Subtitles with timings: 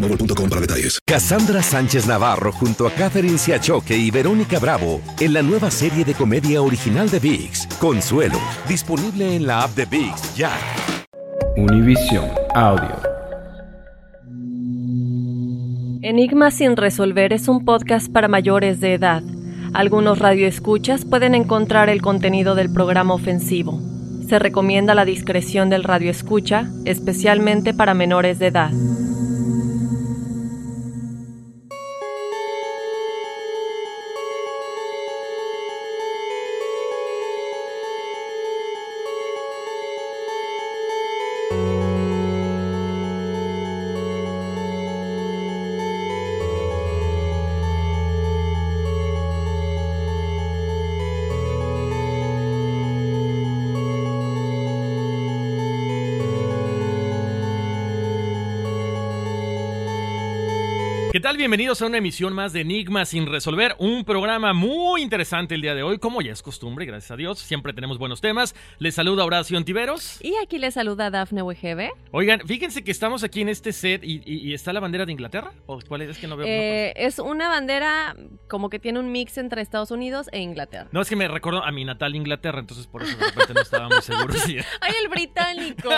[0.00, 0.98] boostmobile.com para detalles.
[1.06, 6.14] Cassandra Sánchez Navarro junto a Catherine Siachoque y Verónica Bravo en la nueva serie de
[6.14, 10.52] comedia original de VIX, Consuelo, disponible en la app de VIX ya.
[11.56, 13.08] Univision Audio.
[16.00, 19.22] Enigma sin resolver es un podcast para mayores de edad.
[19.74, 23.80] Algunos radioescuchas pueden encontrar el contenido del programa ofensivo.
[24.28, 28.70] Se recomienda la discreción del radioescucha, especialmente para menores de edad.
[61.10, 61.38] ¿Qué tal?
[61.38, 65.74] Bienvenidos a una emisión más de Enigma sin resolver, un programa muy interesante el día
[65.74, 68.54] de hoy, como ya es costumbre, gracias a Dios, siempre tenemos buenos temas.
[68.78, 70.18] Les saluda Horacio Antiveros.
[70.22, 71.92] Y aquí les saluda Dafne Wegebe.
[72.10, 75.12] Oigan, fíjense que estamos aquí en este set y, y- y está la bandera de
[75.12, 76.10] Inglaterra, ¿o cuál es?
[76.10, 76.46] Es que no veo.
[76.46, 78.14] no, Eh, es una bandera
[78.48, 80.88] como que tiene un mix entre Estados Unidos e Inglaterra.
[80.92, 83.60] No, es que me recuerdo a mi natal Inglaterra, entonces por eso de repente no
[83.62, 84.44] estábamos seguros.
[84.80, 85.88] ¡Ay, el británico!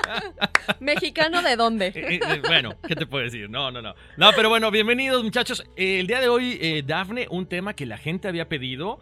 [0.80, 1.88] ¿Mexicano de dónde?
[1.88, 3.50] Eh, eh, bueno, ¿qué te puedo decir?
[3.50, 3.94] No, no, no.
[4.16, 5.64] No, pero bueno, bienvenidos muchachos.
[5.76, 9.00] Eh, el día de hoy, eh, Dafne, un tema que la gente había pedido,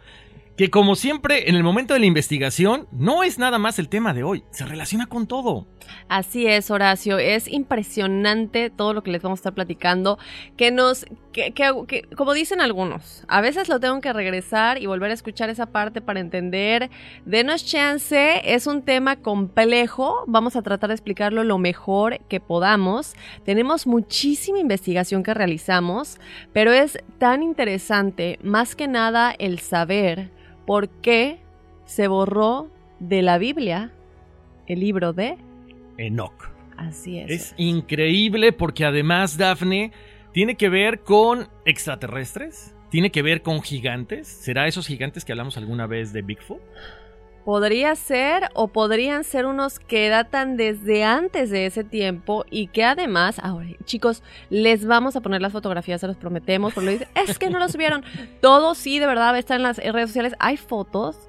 [0.59, 4.13] que como siempre, en el momento de la investigación, no es nada más el tema
[4.13, 5.67] de hoy, se relaciona con todo.
[6.09, 7.17] Así es, Horacio.
[7.17, 10.19] Es impresionante todo lo que les vamos a estar platicando.
[10.57, 11.53] Que nos, que,
[12.17, 16.01] como dicen algunos, a veces lo tengo que regresar y volver a escuchar esa parte
[16.01, 16.89] para entender.
[17.23, 20.25] Denos chance, es un tema complejo.
[20.27, 23.13] Vamos a tratar de explicarlo lo mejor que podamos.
[23.45, 26.19] Tenemos muchísima investigación que realizamos,
[26.51, 30.37] pero es tan interesante, más que nada, el saber
[30.69, 31.39] por qué
[31.85, 32.69] se borró
[32.99, 33.91] de la Biblia
[34.67, 35.35] el libro de
[35.97, 36.51] Enoch.
[36.77, 37.31] Así es.
[37.31, 39.91] Es increíble porque además, Dafne,
[40.31, 44.27] tiene que ver con extraterrestres, tiene que ver con gigantes.
[44.27, 46.61] ¿Será esos gigantes que hablamos alguna vez de Bigfoot?
[47.49, 52.83] Podría ser o podrían ser unos que datan desde antes de ese tiempo y que
[52.83, 54.21] además, ahora, chicos,
[54.51, 57.57] les vamos a poner las fotografías, se los prometemos, porque lo dicen, es que no
[57.57, 58.03] lo subieron.
[58.39, 60.35] Todo sí, de verdad, estar en las redes sociales.
[60.37, 61.28] Hay fotos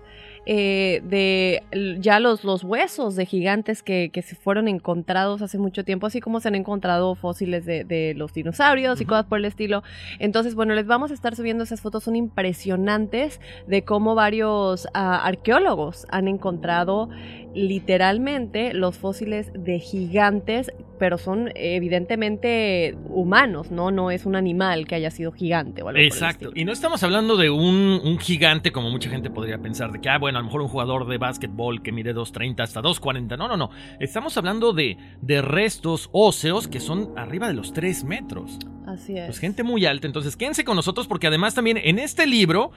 [0.53, 1.63] eh, de
[2.01, 6.21] ya los, los huesos de gigantes que, que se fueron encontrados hace mucho tiempo, así
[6.21, 9.85] como se han encontrado fósiles de, de los dinosaurios y cosas por el estilo.
[10.19, 15.25] Entonces, bueno, les vamos a estar subiendo esas fotos, son impresionantes de cómo varios ah,
[15.25, 17.11] arqueólogos han encontrado
[17.55, 23.91] literalmente los fósiles de gigantes, pero son evidentemente humanos, ¿no?
[23.91, 26.51] No es un animal que haya sido gigante o algo por el Exacto.
[26.55, 30.09] Y no estamos hablando de un, un gigante como mucha gente podría pensar, de que,
[30.09, 33.37] ah, bueno, a lo mejor un jugador de básquetbol que mide 2.30 hasta 2.40.
[33.37, 33.71] No, no, no.
[34.01, 38.59] Estamos hablando de, de restos óseos que son arriba de los 3 metros.
[38.87, 39.27] Así es.
[39.27, 40.07] Pues gente muy alta.
[40.07, 42.73] Entonces, quédense con nosotros porque además también en este libro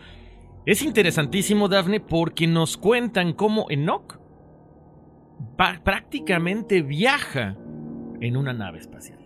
[0.65, 4.19] es interesantísimo, Dafne, porque nos cuentan cómo Enoch
[5.83, 7.57] prácticamente viaja
[8.21, 9.23] en una nave espacial.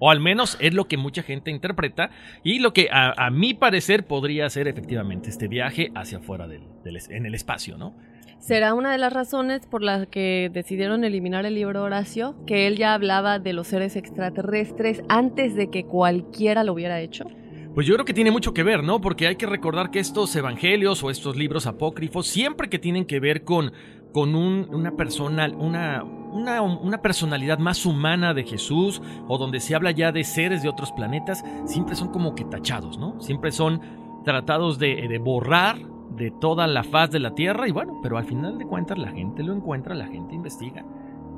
[0.00, 2.10] O al menos es lo que mucha gente interpreta
[2.42, 6.62] y lo que a, a mi parecer podría ser efectivamente este viaje hacia afuera del,
[7.10, 7.94] en el espacio, ¿no?
[8.38, 12.76] Será una de las razones por las que decidieron eliminar el libro Horacio, que él
[12.78, 17.26] ya hablaba de los seres extraterrestres antes de que cualquiera lo hubiera hecho.
[17.74, 19.00] Pues yo creo que tiene mucho que ver, ¿no?
[19.00, 23.20] Porque hay que recordar que estos evangelios o estos libros apócrifos siempre que tienen que
[23.20, 23.72] ver con,
[24.12, 29.74] con un- una persona, una, una, una personalidad más humana de Jesús o donde se
[29.74, 33.20] habla ya de seres de otros planetas, siempre son como que tachados, ¿no?
[33.20, 33.80] Siempre son
[34.24, 35.76] tratados de, de borrar
[36.16, 39.10] de toda la faz de la Tierra y bueno, pero al final de cuentas la
[39.10, 40.84] gente lo encuentra, la gente investiga.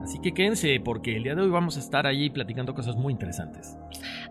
[0.03, 3.13] Así que quédense porque el día de hoy vamos a estar allí platicando cosas muy
[3.13, 3.79] interesantes.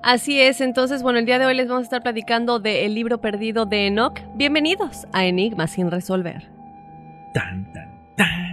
[0.03, 3.21] Así es, entonces, bueno, el día de hoy les vamos a estar platicando del libro
[3.21, 4.19] perdido de Enoch.
[4.35, 6.51] Bienvenidos a Enigma sin resolver.
[7.33, 8.50] Tan, tan, tan.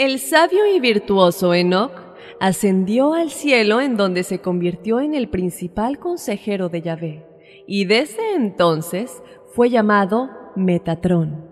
[0.00, 1.92] El sabio y virtuoso Enoch
[2.40, 7.26] ascendió al cielo en donde se convirtió en el principal consejero de Yahvé,
[7.66, 11.44] y desde entonces fue llamado Metatrón.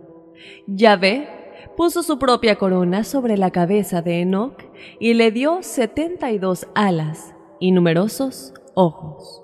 [0.67, 1.29] Yahvé
[1.77, 4.63] puso su propia corona sobre la cabeza de Enoch
[4.99, 9.43] y le dio 72 alas y numerosos ojos.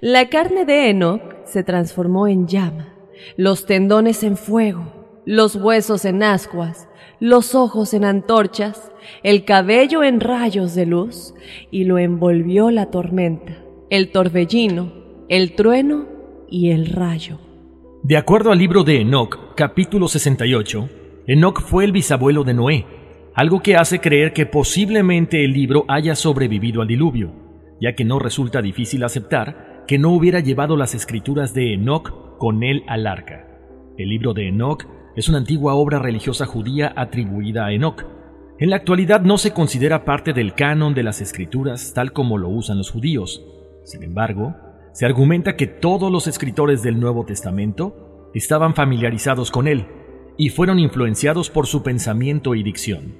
[0.00, 2.94] La carne de Enoch se transformó en llama,
[3.36, 6.87] los tendones en fuego, los huesos en ascuas,
[7.20, 8.92] los ojos en antorchas,
[9.22, 11.34] el cabello en rayos de luz,
[11.70, 13.58] y lo envolvió la tormenta,
[13.90, 14.92] el torbellino,
[15.28, 16.06] el trueno
[16.48, 17.38] y el rayo.
[18.02, 20.88] De acuerdo al libro de Enoch, capítulo 68,
[21.26, 22.86] Enoch fue el bisabuelo de Noé,
[23.34, 27.32] algo que hace creer que posiblemente el libro haya sobrevivido al diluvio,
[27.80, 32.62] ya que no resulta difícil aceptar que no hubiera llevado las escrituras de Enoch con
[32.62, 33.46] él al arca.
[33.96, 34.86] El libro de Enoch
[35.18, 38.04] es una antigua obra religiosa judía atribuida a Enoch.
[38.60, 42.48] En la actualidad no se considera parte del canon de las escrituras tal como lo
[42.48, 43.44] usan los judíos.
[43.82, 44.54] Sin embargo,
[44.92, 49.88] se argumenta que todos los escritores del Nuevo Testamento estaban familiarizados con él
[50.36, 53.16] y fueron influenciados por su pensamiento y dicción.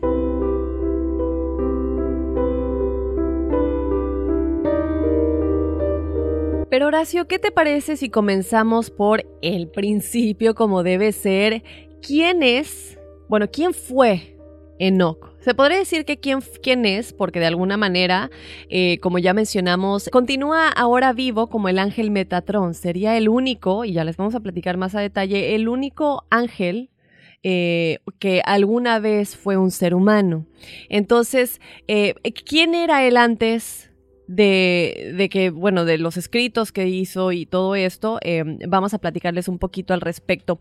[6.71, 11.65] Pero Horacio, ¿qué te parece si comenzamos por el principio como debe ser?
[12.01, 12.99] ¿Quién es,
[13.29, 14.37] bueno, quién fue
[14.79, 15.29] Enoch?
[15.41, 18.31] Se podría decir que quién, quién es, porque de alguna manera,
[18.69, 22.75] eh, como ya mencionamos, continúa ahora vivo como el ángel Metatrón.
[22.75, 26.91] Sería el único, y ya les vamos a platicar más a detalle, el único ángel
[27.43, 30.45] eh, que alguna vez fue un ser humano.
[30.89, 32.15] Entonces, eh,
[32.45, 33.88] ¿quién era él antes?
[34.29, 38.99] De, de, que, bueno, de los escritos que hizo y todo esto, eh, vamos a
[38.99, 40.59] platicarles un poquito al respecto.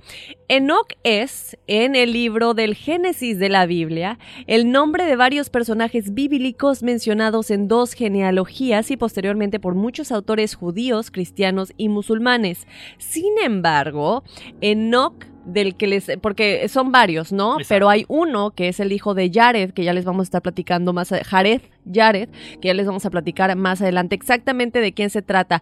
[0.47, 6.13] Enoch es, en el libro del Génesis de la Biblia, el nombre de varios personajes
[6.13, 12.67] bíblicos mencionados en dos genealogías y posteriormente por muchos autores judíos, cristianos y musulmanes.
[12.97, 14.23] Sin embargo,
[14.61, 17.53] Enoch del que les, porque son varios, ¿no?
[17.53, 17.67] Exacto.
[17.69, 20.41] Pero hay uno que es el hijo de Jared, que ya les vamos a estar
[20.41, 21.61] platicando más, Jared,
[21.91, 22.29] Jared,
[22.61, 25.61] que ya les vamos a platicar más adelante exactamente de quién se trata.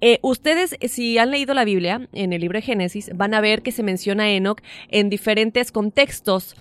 [0.00, 3.62] Eh, ustedes, si han leído la Biblia, en el libro de Génesis, van a ver
[3.62, 6.56] que se menciona a Enoch en diferentes contextos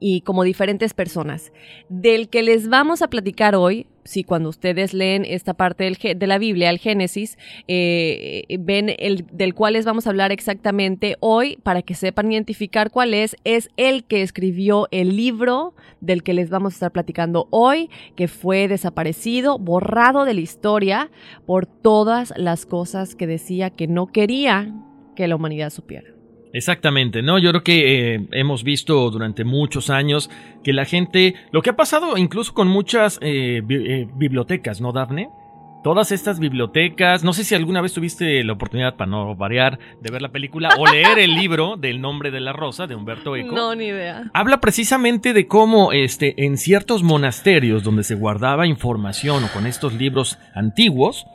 [0.00, 1.52] y como diferentes personas.
[1.88, 6.38] Del que les vamos a platicar hoy, si cuando ustedes leen esta parte de la
[6.38, 7.36] Biblia, el Génesis,
[7.68, 12.90] eh, ven el del cual les vamos a hablar exactamente hoy, para que sepan identificar
[12.90, 17.48] cuál es, es el que escribió el libro del que les vamos a estar platicando
[17.50, 21.10] hoy, que fue desaparecido, borrado de la historia
[21.44, 24.74] por todas las cosas que decía que no quería
[25.16, 26.17] que la humanidad supiera.
[26.52, 27.38] Exactamente, ¿no?
[27.38, 30.30] Yo creo que eh, hemos visto durante muchos años
[30.62, 34.92] que la gente, lo que ha pasado incluso con muchas eh, bi eh, bibliotecas, ¿no,
[34.92, 35.30] Dafne?
[35.84, 40.10] Todas estas bibliotecas, no sé si alguna vez tuviste la oportunidad, para no variar, de
[40.10, 43.54] ver la película o leer el libro del nombre de la rosa de Humberto Eco.
[43.54, 44.24] No, ni idea.
[44.34, 49.94] Habla precisamente de cómo este, en ciertos monasterios donde se guardaba información o con estos
[49.94, 51.26] libros antiguos,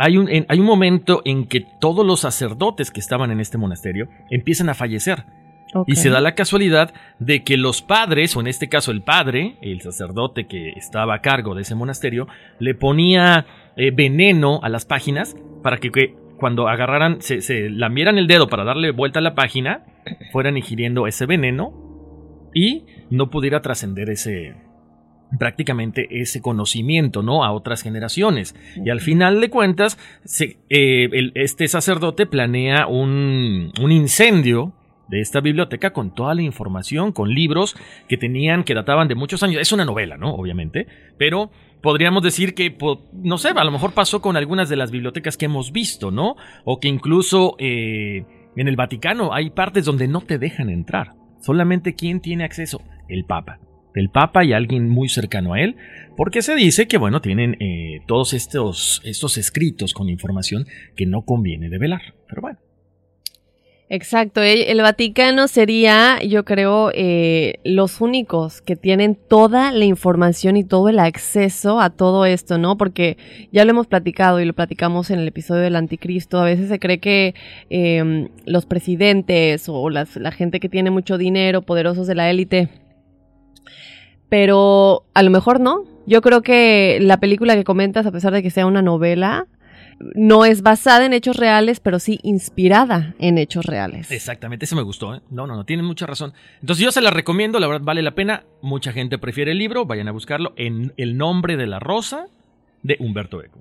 [0.00, 3.58] hay un, en, hay un momento en que todos los sacerdotes que estaban en este
[3.58, 5.24] monasterio empiezan a fallecer.
[5.72, 5.92] Okay.
[5.92, 9.56] Y se da la casualidad de que los padres, o en este caso el padre,
[9.60, 12.26] el sacerdote que estaba a cargo de ese monasterio,
[12.58, 18.16] le ponía eh, veneno a las páginas para que, que cuando agarraran, se, se, lamieran
[18.16, 19.84] el dedo para darle vuelta a la página,
[20.32, 21.72] fueran ingiriendo ese veneno
[22.54, 24.54] y no pudiera trascender ese,
[25.38, 27.44] prácticamente ese conocimiento, ¿no?
[27.44, 28.54] A otras generaciones.
[28.84, 34.74] Y al final de cuentas, se, eh, el, este sacerdote planea un, un incendio
[35.08, 37.76] de esta biblioteca con toda la información, con libros
[38.08, 39.60] que tenían, que databan de muchos años.
[39.60, 40.34] Es una novela, ¿no?
[40.34, 40.86] Obviamente,
[41.18, 41.50] pero
[41.82, 42.76] podríamos decir que,
[43.12, 46.36] no sé, a lo mejor pasó con algunas de las bibliotecas que hemos visto, ¿no?
[46.64, 48.24] O que incluso eh,
[48.56, 51.14] en el Vaticano hay partes donde no te dejan entrar.
[51.40, 53.58] Solamente quien tiene acceso, el Papa.
[53.94, 55.76] El Papa y alguien muy cercano a él,
[56.16, 60.66] porque se dice que, bueno, tienen eh, todos estos, estos escritos con información
[60.96, 62.02] que no conviene develar.
[62.28, 62.58] Pero bueno.
[63.92, 70.62] Exacto, el Vaticano sería, yo creo, eh, los únicos que tienen toda la información y
[70.62, 72.78] todo el acceso a todo esto, ¿no?
[72.78, 73.16] Porque
[73.50, 76.38] ya lo hemos platicado y lo platicamos en el episodio del Anticristo.
[76.38, 77.34] A veces se cree que
[77.68, 82.68] em, los presidentes o la gente que tiene mucho dinero, poderosos de la élite,
[84.30, 85.84] pero a lo mejor no.
[86.06, 89.46] Yo creo que la película que comentas, a pesar de que sea una novela,
[90.14, 94.10] no es basada en hechos reales, pero sí inspirada en hechos reales.
[94.10, 95.14] Exactamente, eso me gustó.
[95.14, 95.20] ¿eh?
[95.30, 96.32] No, no, no, tienen mucha razón.
[96.60, 98.44] Entonces yo se la recomiendo, la verdad vale la pena.
[98.62, 102.26] Mucha gente prefiere el libro, vayan a buscarlo en El nombre de la rosa
[102.82, 103.60] de Humberto Eco.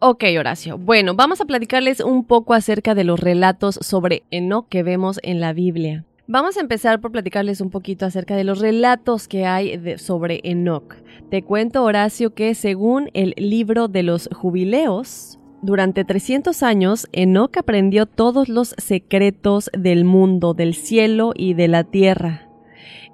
[0.00, 0.76] Ok, Horacio.
[0.76, 5.40] Bueno, vamos a platicarles un poco acerca de los relatos sobre Enoch que vemos en
[5.40, 6.04] la Biblia.
[6.26, 10.94] Vamos a empezar por platicarles un poquito acerca de los relatos que hay sobre Enoch.
[11.28, 18.06] Te cuento, Horacio, que según el libro de los jubileos, durante 300 años, Enoch aprendió
[18.06, 22.48] todos los secretos del mundo, del cielo y de la tierra.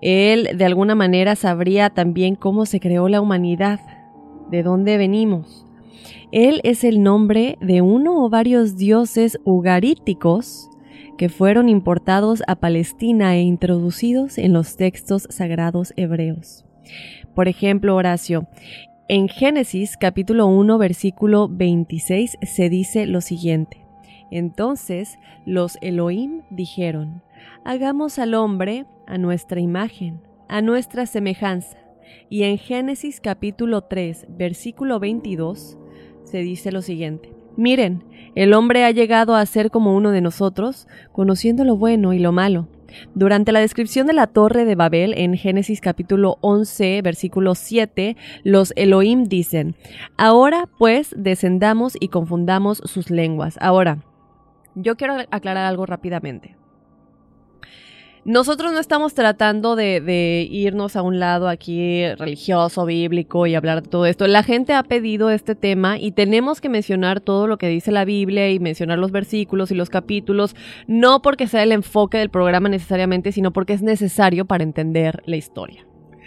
[0.00, 3.80] Él, de alguna manera, sabría también cómo se creó la humanidad,
[4.52, 5.66] de dónde venimos.
[6.30, 10.69] Él es el nombre de uno o varios dioses ugaríticos
[11.20, 16.64] que fueron importados a Palestina e introducidos en los textos sagrados hebreos.
[17.34, 18.48] Por ejemplo, Horacio,
[19.06, 23.84] en Génesis capítulo 1 versículo 26 se dice lo siguiente.
[24.30, 27.22] Entonces los Elohim dijeron,
[27.66, 31.76] hagamos al hombre a nuestra imagen, a nuestra semejanza.
[32.30, 35.76] Y en Génesis capítulo 3 versículo 22
[36.24, 37.30] se dice lo siguiente.
[37.58, 42.18] Miren, el hombre ha llegado a ser como uno de nosotros, conociendo lo bueno y
[42.18, 42.68] lo malo.
[43.14, 48.72] Durante la descripción de la torre de Babel en Génesis capítulo 11, versículo 7, los
[48.76, 49.76] Elohim dicen,
[50.16, 53.56] Ahora pues descendamos y confundamos sus lenguas.
[53.60, 53.98] Ahora,
[54.74, 56.59] yo quiero aclarar algo rápidamente.
[58.24, 63.88] Nosotros no estamos tratando de, irnos a un lado aquí religioso, bíblico y hablar de
[63.88, 64.26] todo esto.
[64.26, 68.04] La gente ha pedido este tema y tenemos que mencionar todo lo que dice la
[68.04, 70.54] Biblia y mencionar los versículos y los capítulos,
[70.86, 75.36] no porque sea el enfoque del programa necesariamente, sino porque es necesario para entender la
[75.36, 75.86] historia.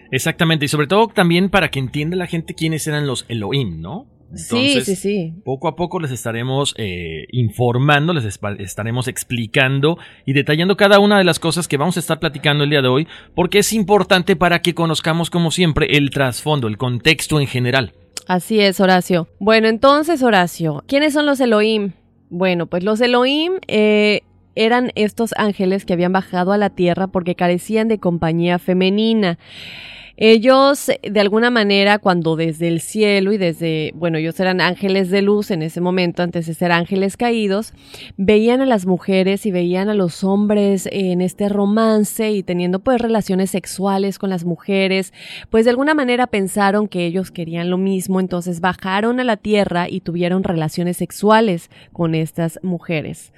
[0.10, 4.08] Exactamente, y sobre todo también para que entienda la gente quiénes eran los Elohim, ¿no?
[4.36, 5.34] Sí, sí, sí.
[5.44, 11.24] Poco a poco les estaremos eh, informando, les estaremos explicando y detallando cada una de
[11.24, 14.62] las cosas que vamos a estar platicando el día de hoy, porque es importante para
[14.62, 17.94] que conozcamos, como siempre, el trasfondo, el contexto en general.
[18.28, 19.28] Así es, Horacio.
[19.40, 21.92] Bueno, entonces, Horacio, ¿quiénes son los Elohim?
[22.30, 24.22] Bueno, pues los Elohim eh,
[24.56, 29.38] eran estos ángeles que habían bajado a la tierra porque carecían de compañía femenina.
[30.16, 35.24] Ellos, de alguna manera, cuando desde el cielo y desde, bueno, ellos eran ángeles de
[35.24, 37.74] luz en ese momento, antes de ser ángeles caídos,
[38.16, 43.02] veían a las mujeres y veían a los hombres en este romance y teniendo pues
[43.02, 45.14] relaciones sexuales con las mujeres,
[45.50, 49.90] pues de alguna manera pensaron que ellos querían lo mismo, entonces bajaron a la tierra
[49.90, 53.34] y tuvieron relaciones sexuales con estas mujeres.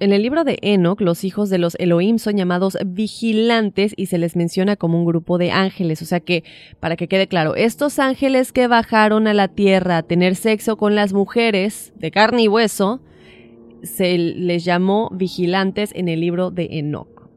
[0.00, 4.18] En el libro de Enoch, los hijos de los Elohim son llamados vigilantes y se
[4.18, 6.02] les menciona como un grupo de ángeles.
[6.02, 6.42] O sea que,
[6.80, 10.96] para que quede claro, estos ángeles que bajaron a la tierra a tener sexo con
[10.96, 13.00] las mujeres de carne y hueso,
[13.84, 17.30] se les llamó vigilantes en el libro de Enoch.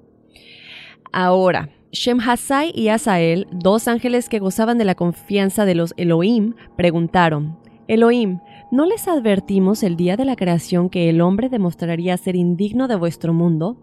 [1.11, 7.57] Ahora, Shemhasai y Asael, dos ángeles que gozaban de la confianza de los Elohim, preguntaron,
[7.87, 8.39] Elohim,
[8.71, 12.95] ¿no les advertimos el día de la creación que el hombre demostraría ser indigno de
[12.95, 13.77] vuestro mundo?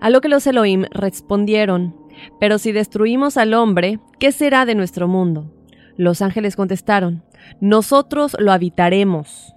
[0.00, 1.94] A lo que los Elohim respondieron,
[2.40, 5.52] Pero si destruimos al hombre, ¿qué será de nuestro mundo?
[5.96, 7.22] Los ángeles contestaron,
[7.60, 9.54] Nosotros lo habitaremos.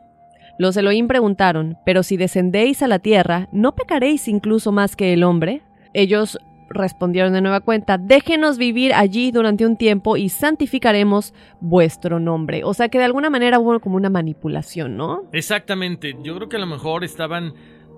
[0.58, 5.24] Los Elohim preguntaron, Pero si descendéis a la tierra, ¿no pecaréis incluso más que el
[5.24, 5.62] hombre?
[5.94, 6.38] Ellos
[6.70, 12.64] respondieron de nueva cuenta, déjenos vivir allí durante un tiempo y santificaremos vuestro nombre.
[12.64, 15.24] O sea que de alguna manera hubo como una manipulación, ¿no?
[15.32, 17.54] Exactamente, yo creo que a lo mejor estaban,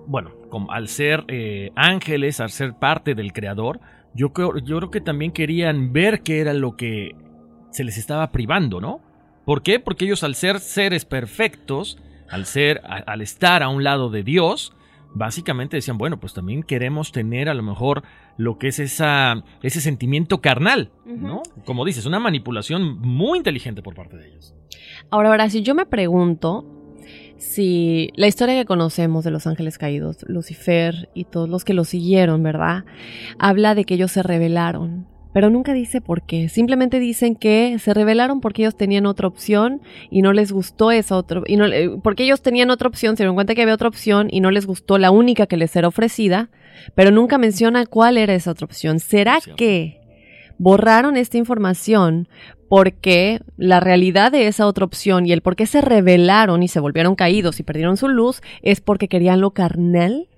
[0.06, 3.80] bueno, como al ser eh, ángeles, al ser parte del creador,
[4.14, 7.14] yo creo, yo creo que también querían ver qué era lo que
[7.70, 9.00] se les estaba privando, ¿no?
[9.44, 9.80] ¿Por qué?
[9.80, 11.98] Porque ellos al ser seres perfectos,
[12.28, 14.72] al ser, al estar a un lado de Dios,
[15.14, 18.02] básicamente decían, bueno, pues también queremos tener a lo mejor
[18.36, 21.42] lo que es esa, ese sentimiento carnal, ¿no?
[21.64, 24.54] Como dices, una manipulación muy inteligente por parte de ellos.
[25.10, 26.64] Ahora, ahora, si yo me pregunto
[27.36, 31.84] si la historia que conocemos de los ángeles caídos, Lucifer y todos los que lo
[31.84, 32.84] siguieron, ¿verdad?
[33.38, 36.48] Habla de que ellos se rebelaron, pero nunca dice por qué.
[36.48, 41.16] Simplemente dicen que se rebelaron porque ellos tenían otra opción y no les gustó esa
[41.16, 41.66] otra, y no,
[42.02, 44.66] porque ellos tenían otra opción, se dieron cuenta que había otra opción y no les
[44.66, 46.50] gustó la única que les era ofrecida,
[46.94, 49.00] pero nunca menciona cuál era esa otra opción.
[49.00, 50.00] ¿Será que
[50.58, 52.28] borraron esta información
[52.68, 56.80] porque la realidad de esa otra opción y el por qué se rebelaron y se
[56.80, 60.28] volvieron caídos y perdieron su luz es porque querían lo carnal.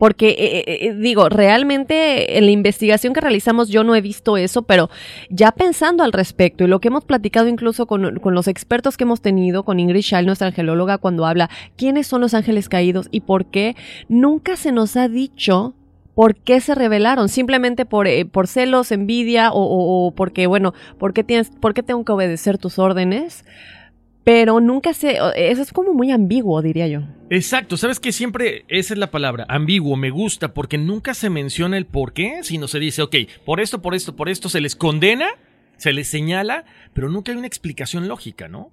[0.00, 4.38] Porque, eh, eh, eh, digo, realmente en la investigación que realizamos yo no he visto
[4.38, 4.88] eso, pero
[5.28, 9.04] ya pensando al respecto y lo que hemos platicado incluso con, con los expertos que
[9.04, 13.20] hemos tenido, con Ingrid Schall, nuestra angelóloga, cuando habla quiénes son los ángeles caídos y
[13.20, 13.76] por qué,
[14.08, 15.74] nunca se nos ha dicho
[16.14, 17.28] ¿Por qué se rebelaron?
[17.28, 21.82] Simplemente por, eh, por celos, envidia o, o- porque, bueno, ¿por qué, tienes, ¿por qué
[21.82, 23.44] tengo que obedecer tus órdenes?
[24.24, 25.18] Pero nunca se...
[25.36, 27.00] Eso es como muy ambiguo, diría yo.
[27.30, 31.78] Exacto, sabes que siempre esa es la palabra, ambiguo, me gusta, porque nunca se menciona
[31.78, 34.74] el por qué, sino se dice, ok, por esto, por esto, por esto, se les
[34.74, 35.28] condena,
[35.76, 38.72] se les señala, pero nunca hay una explicación lógica, ¿no?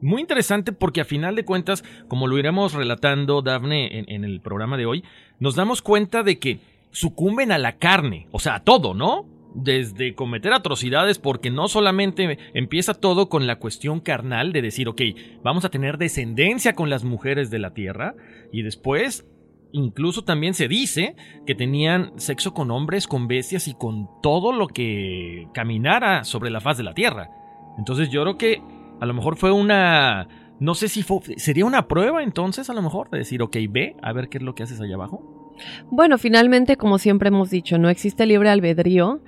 [0.00, 4.40] Muy interesante porque a final de cuentas, como lo iremos relatando, Dafne, en, en el
[4.40, 5.04] programa de hoy,
[5.38, 9.26] nos damos cuenta de que sucumben a la carne, o sea, a todo, ¿no?
[9.54, 15.02] Desde cometer atrocidades, porque no solamente empieza todo con la cuestión carnal de decir, ok,
[15.42, 18.14] vamos a tener descendencia con las mujeres de la tierra,
[18.52, 19.26] y después
[19.72, 21.16] incluso también se dice
[21.46, 26.60] que tenían sexo con hombres, con bestias y con todo lo que caminara sobre la
[26.60, 27.30] faz de la tierra.
[27.78, 28.62] Entonces yo creo que
[29.00, 30.28] a lo mejor fue una...
[30.58, 33.96] No sé si fue, sería una prueba entonces a lo mejor de decir, ok, ve
[34.02, 35.39] a ver qué es lo que haces allá abajo.
[35.90, 39.22] Bueno, finalmente, como siempre hemos dicho, no existe libre albedrío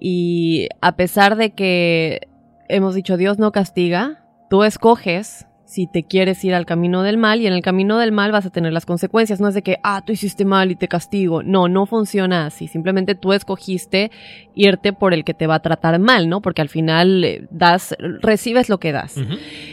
[0.00, 2.28] y a pesar de que
[2.68, 7.40] hemos dicho Dios no castiga, tú escoges si te quieres ir al camino del mal
[7.40, 9.40] y en el camino del mal vas a tener las consecuencias.
[9.40, 11.42] No es de que, ah, tú hiciste mal y te castigo.
[11.42, 12.68] No, no funciona así.
[12.68, 14.12] Simplemente tú escogiste
[14.54, 16.42] irte por el que te va a tratar mal, ¿no?
[16.42, 19.16] Porque al final eh, das, recibes lo que das.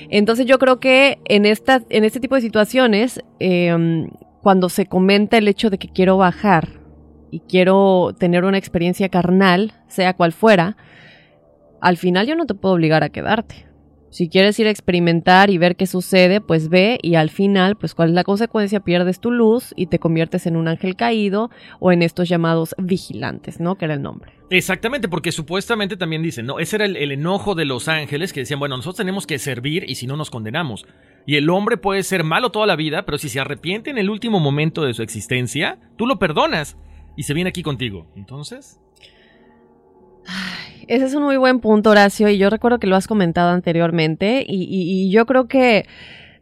[0.10, 4.08] Entonces yo creo que en, esta, en este tipo de situaciones, eh,
[4.41, 6.80] cuando se comenta el hecho de que quiero bajar
[7.30, 10.77] y quiero tener una experiencia carnal, sea cual fuera,
[11.80, 13.67] al final yo no te puedo obligar a quedarte.
[14.10, 17.95] Si quieres ir a experimentar y ver qué sucede, pues ve y al final, pues
[17.95, 21.49] cuál es la consecuencia, pierdes tu luz y te conviertes en un ángel caído
[21.80, 23.75] o en estos llamados vigilantes, ¿no?
[23.77, 24.40] Que era el nombre.
[24.52, 28.60] Exactamente, porque supuestamente también dicen, no, ese era el, enojo de los ángeles que decían,
[28.60, 30.86] bueno, nosotros tenemos que servir y si no nos condenamos.
[31.26, 34.10] Y el hombre puede ser malo toda la vida, pero si se arrepiente en el
[34.10, 36.76] último momento de su existencia, tú lo perdonas
[37.16, 38.12] y se viene aquí contigo.
[38.18, 38.78] Entonces...
[40.90, 44.46] Ese es un muy buen punto, Horacio, y yo recuerdo que lo has comentado anteriormente,
[44.46, 45.86] y, yo creo que,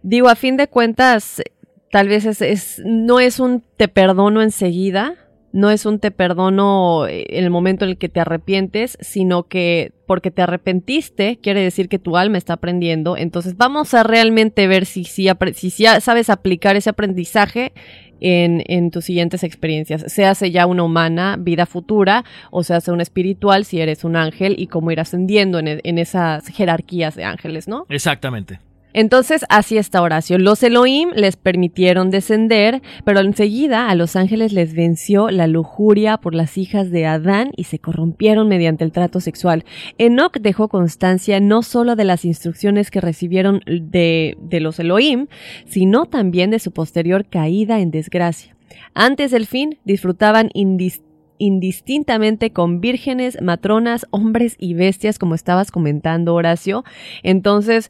[0.02, 1.43] digo, a fin de cuentas,
[1.91, 7.43] tal vez es- no es un te perdono enseguida, no es un te perdono en
[7.43, 11.99] el momento en el que te arrepientes, sino que porque te arrepentiste quiere decir que
[11.99, 16.89] tu alma está aprendiendo, entonces vamos a realmente ver si, si, si sabes aplicar ese
[16.89, 17.73] aprendizaje
[18.21, 22.91] en, en tus siguientes experiencias, se hace ya una humana, vida futura, o se hace
[22.91, 27.15] una espiritual si eres un ángel y cómo ir ascendiendo en, e- en esas jerarquías
[27.15, 27.85] de ángeles, ¿no?
[27.88, 28.59] Exactamente.
[28.93, 30.38] Entonces, así está Horacio.
[30.39, 36.34] Los Elohim les permitieron descender, pero enseguida a los ángeles les venció la lujuria por
[36.34, 39.63] las hijas de Adán y se corrompieron mediante el trato sexual.
[39.97, 45.28] Enoch dejó constancia no solo de las instrucciones que recibieron de, de los Elohim,
[45.65, 48.56] sino también de su posterior caída en desgracia.
[48.93, 51.02] Antes del fin, disfrutaban indis-
[51.39, 56.84] indistintamente con vírgenes, matronas, hombres y bestias, como estabas comentando, Horacio.
[57.23, 57.89] Entonces,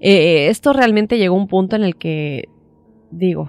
[0.00, 2.48] eh, esto realmente llegó a un punto en el que,
[3.12, 3.48] digo,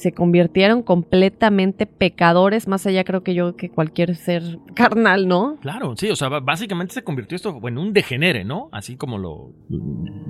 [0.00, 4.42] se convirtieron completamente pecadores, más allá creo que yo que cualquier ser
[4.74, 5.56] carnal, ¿no?
[5.60, 8.68] Claro, sí, o sea, básicamente se convirtió esto en un degenere, ¿no?
[8.72, 9.52] Así como lo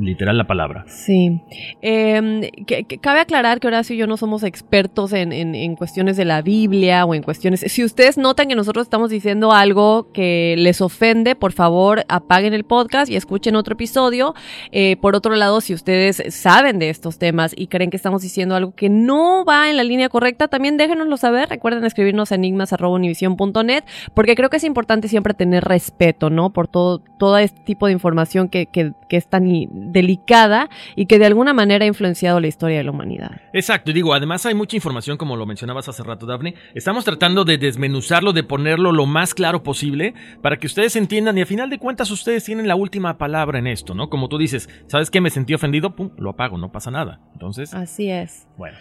[0.00, 0.84] literal la palabra.
[0.88, 1.40] Sí.
[1.82, 5.76] Eh, que- que cabe aclarar que Horacio y yo no somos expertos en, en- en
[5.76, 7.60] cuestiones de la Biblia o en cuestiones...
[7.60, 12.64] Si ustedes notan que nosotros estamos diciendo algo que les ofende, por favor apaguen el
[12.64, 14.34] podcast y escuchen otro episodio.
[14.72, 18.54] Eh, por otro lado, si ustedes saben de estos temas y creen que estamos diciendo
[18.56, 21.48] algo que no va está en la línea correcta, también déjenoslo saber.
[21.48, 26.50] Recuerden escribirnos a enigmas.univision.net porque creo que es importante siempre tener respeto, ¿no?
[26.50, 29.44] Por todo, todo este tipo de información que, que, que es tan
[29.92, 33.40] delicada y que de alguna manera ha influenciado la historia de la humanidad.
[33.52, 36.54] Exacto, y digo, además hay mucha información, como lo mencionabas hace rato, Daphne.
[36.74, 41.42] Estamos tratando de desmenuzarlo, de ponerlo lo más claro posible para que ustedes entiendan y
[41.42, 44.08] a final de cuentas ustedes tienen la última palabra en esto, ¿no?
[44.08, 45.20] Como tú dices, ¿sabes qué?
[45.20, 47.20] Me sentí ofendido, pum, lo apago, no pasa nada.
[47.32, 48.46] Entonces, Así es.
[48.56, 48.76] bueno.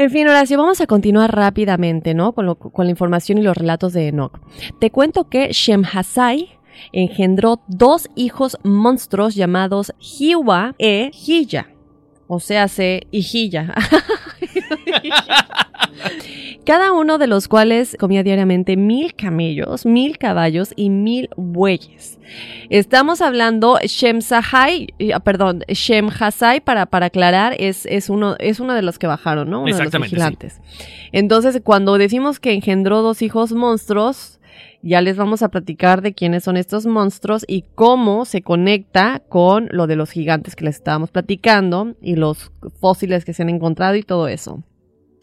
[0.00, 2.32] En fin, Horacio, vamos a continuar rápidamente, ¿no?
[2.32, 4.32] Con, lo- con la información y los relatos de Enoch.
[4.78, 6.58] Te cuento que Shemhasai
[6.92, 11.68] engendró dos hijos monstruos llamados Hiwa e Hilla.
[12.28, 13.74] O sea, se Hilla.
[16.64, 22.18] Cada uno de los cuales comía diariamente mil camellos, mil caballos y mil bueyes.
[22.68, 28.82] Estamos hablando Shemsahai, eh, perdón, Shemhasai para, para aclarar es, es uno es uno de
[28.82, 29.62] los que bajaron, ¿no?
[29.62, 30.14] Uno de los Exactamente, sí.
[30.16, 30.60] vigilantes.
[31.12, 34.39] Entonces, cuando decimos que engendró dos hijos monstruos,
[34.82, 39.68] ya les vamos a platicar de quiénes son estos monstruos y cómo se conecta con
[39.70, 43.96] lo de los gigantes que les estábamos platicando y los fósiles que se han encontrado
[43.96, 44.62] y todo eso.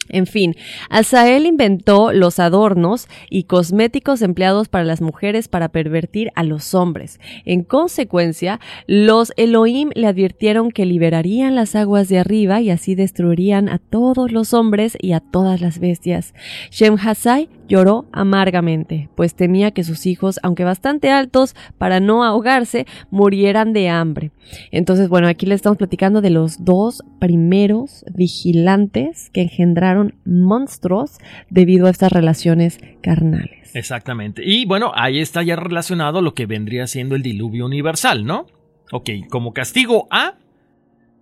[0.09, 0.55] En fin,
[0.89, 7.19] Azael inventó los adornos y cosméticos empleados para las mujeres para pervertir a los hombres.
[7.45, 13.67] En consecuencia, los Elohim le advirtieron que liberarían las aguas de arriba y así destruirían
[13.67, 16.33] a todos los hombres y a todas las bestias.
[16.71, 23.73] Shemhasai lloró amargamente, pues temía que sus hijos, aunque bastante altos para no ahogarse, murieran
[23.73, 24.31] de hambre.
[24.71, 31.17] Entonces, bueno, aquí le estamos platicando de los dos primeros vigilantes que engendraron monstruos
[31.49, 33.75] debido a estas relaciones carnales.
[33.75, 34.41] Exactamente.
[34.45, 38.47] Y bueno, ahí está ya relacionado lo que vendría siendo el diluvio universal, ¿no?
[38.91, 40.35] Ok, como castigo a...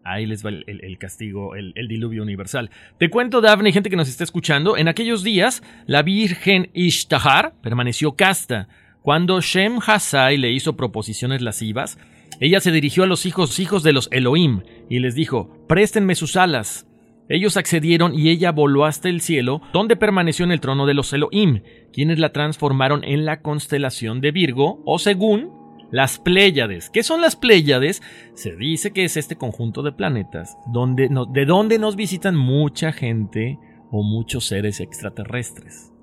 [0.06, 2.70] Ahí les va el, castigo, el, diluvio universal.
[3.00, 7.54] Te cuento, Daphne, y gente que nos está escuchando, en aquellos días la Virgen Ishtahar
[7.64, 8.68] permaneció casta.
[9.02, 11.98] Cuando Shem Hasai le hizo proposiciones lascivas,
[12.40, 16.36] ella se dirigió a los hijos, hijos de los Elohim y les dijo, préstenme sus
[16.36, 16.88] alas.
[17.28, 21.12] Ellos accedieron y ella voló hasta el cielo, donde permaneció en el trono de los
[21.14, 26.90] Elohim, quienes la transformaron en la constelación de Virgo, o según las Pléyades.
[26.90, 28.02] ¿Qué son las Pléyades?
[28.34, 33.60] Se dice que es este conjunto de planetas donde de donde nos visitan mucha gente
[33.92, 35.95] o muchos seres extraterrestres.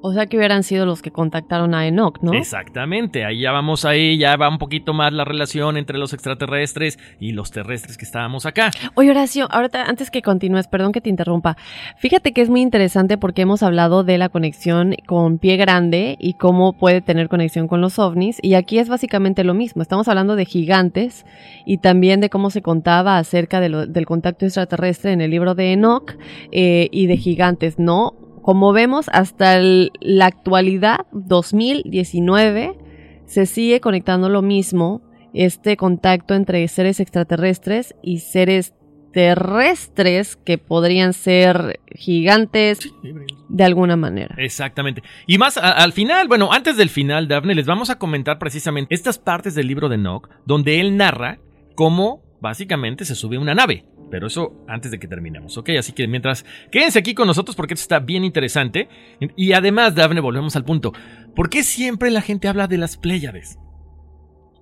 [0.00, 2.32] O sea que hubieran sido los que contactaron a Enoch, ¿no?
[2.32, 6.98] Exactamente, ahí ya vamos ahí, ya va un poquito más la relación entre los extraterrestres
[7.18, 8.70] y los terrestres que estábamos acá.
[8.94, 11.56] Oye, Horacio, ahorita, antes que continúes, perdón que te interrumpa.
[11.96, 16.34] Fíjate que es muy interesante porque hemos hablado de la conexión con pie grande y
[16.34, 18.38] cómo puede tener conexión con los ovnis.
[18.40, 19.82] Y aquí es básicamente lo mismo.
[19.82, 21.26] Estamos hablando de gigantes
[21.66, 25.54] y también de cómo se contaba acerca de lo- del contacto extraterrestre en el libro
[25.56, 26.16] de Enoch
[26.52, 28.14] eh, y de gigantes, ¿no?
[28.48, 32.78] Como vemos, hasta el- la actualidad, 2019,
[33.26, 35.02] se sigue conectando lo mismo,
[35.34, 38.72] este contacto entre seres extraterrestres y seres
[39.12, 42.78] terrestres que podrían ser gigantes
[43.50, 44.34] de alguna manera.
[44.38, 45.02] Exactamente.
[45.26, 48.94] Y más a- al final, bueno, antes del final, Daphne, les vamos a comentar precisamente
[48.94, 51.38] estas partes del libro de Enoch, donde él narra
[51.74, 53.84] cómo básicamente se sube a una nave.
[54.10, 55.70] Pero eso antes de que terminemos, ¿ok?
[55.78, 58.88] Así que mientras, quédense aquí con nosotros porque esto está bien interesante.
[59.36, 60.92] Y además, Daphne, volvemos al punto.
[61.34, 63.58] ¿Por qué siempre la gente habla de las Pléyades?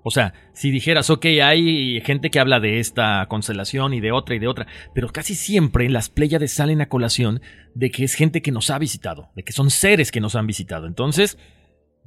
[0.08, 4.36] O sea, si dijeras, ok, hay gente que habla de esta constelación y de otra
[4.36, 7.40] y de otra, pero casi siempre las Pléyades salen a colación
[7.74, 10.46] de que es gente que nos ha visitado, de que son seres que nos han
[10.46, 10.86] visitado.
[10.86, 11.38] Entonces,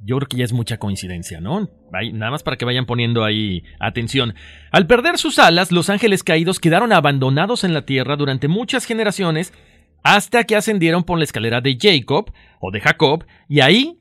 [0.02, 1.68] yo creo que ya es mucha coincidencia, ¿no?
[2.12, 4.34] Nada más para que vayan poniendo ahí atención.
[4.70, 9.52] Al perder sus alas, los ángeles caídos quedaron abandonados en la tierra durante muchas generaciones
[10.02, 14.00] hasta que ascendieron por la escalera de Jacob o de Jacob y ahí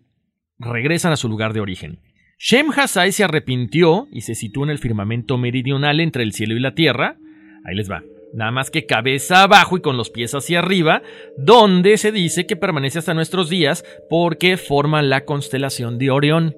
[0.57, 1.99] regresan a su lugar de origen.
[2.37, 6.61] Shem Hasai se arrepintió y se situó en el firmamento meridional entre el cielo y
[6.61, 7.17] la tierra.
[7.65, 8.01] Ahí les va.
[8.33, 11.01] Nada más que cabeza abajo y con los pies hacia arriba,
[11.37, 16.55] donde se dice que permanece hasta nuestros días porque forma la constelación de Orión.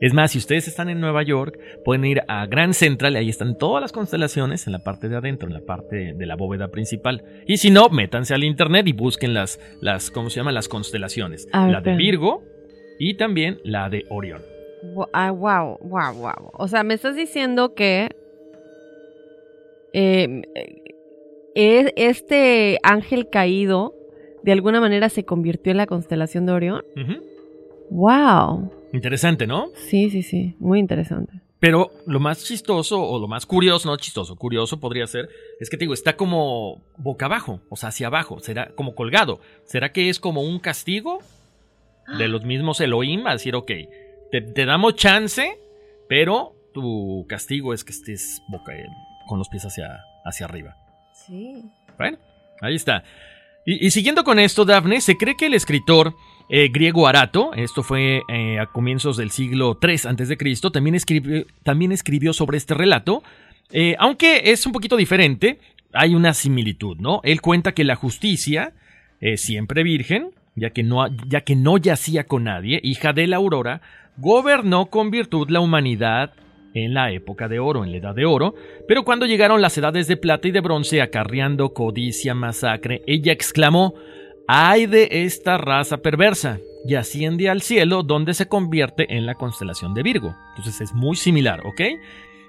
[0.00, 3.56] Es más, si ustedes están en Nueva York, pueden ir a Grand Central, ahí están
[3.56, 7.22] todas las constelaciones en la parte de adentro, en la parte de la bóveda principal.
[7.46, 10.54] Y si no, métanse al internet y busquen las, las ¿cómo se llaman?
[10.54, 11.46] Las constelaciones.
[11.52, 11.94] A ver, la de.
[11.94, 12.42] Virgo
[12.98, 14.42] y también la de Orión.
[15.12, 16.50] Ah, wow, wow, wow.
[16.54, 18.08] O sea, me estás diciendo que
[19.92, 20.42] eh,
[21.54, 23.94] eh, este ángel caído
[24.42, 26.84] de alguna manera se convirtió en la constelación de Orión.
[27.90, 28.72] Wow.
[28.92, 29.68] Interesante, ¿no?
[29.74, 30.56] Sí, sí, sí.
[30.58, 31.40] Muy interesante.
[31.60, 35.28] Pero lo más chistoso o lo más curioso, no chistoso, curioso podría ser,
[35.60, 39.38] es que te digo, está como boca abajo, o sea, hacia abajo, será como colgado.
[39.64, 41.20] ¿Será que es como un castigo
[42.18, 43.70] de los mismos Elohim a decir, ok,
[44.32, 45.56] te, te damos chance,
[46.08, 48.72] pero tu castigo es que estés boca,
[49.28, 50.81] con los pies hacia, hacia arriba?
[51.12, 51.62] Sí.
[51.98, 52.18] Bueno,
[52.60, 53.04] ahí está.
[53.64, 56.14] Y, siguiendo con esto, Dafne, se cree que el escritor
[56.48, 61.92] eh, griego Arato, esto fue eh, a comienzos del siglo III a.C., también escribió, también
[61.92, 63.22] escribió sobre este relato,
[63.70, 65.60] eh, aunque es un poquito diferente,
[65.92, 67.20] hay una similitud, ¿no?
[67.22, 68.72] Él cuenta que la justicia,
[69.36, 73.80] siempre virgen, ya que, no, ya que no yacía con nadie, hija de la aurora,
[74.16, 76.32] gobernó con virtud la humanidad
[76.74, 78.54] en la época de oro, en la edad de oro,
[78.88, 83.94] pero cuando llegaron las edades de plata y de bronce acarreando codicia, masacre, ella exclamó,
[84.46, 86.58] ¡ay de esta raza perversa!
[86.84, 90.34] y asciende al cielo donde se convierte en la constelación de Virgo.
[90.50, 91.80] Entonces es muy similar, ¿ok?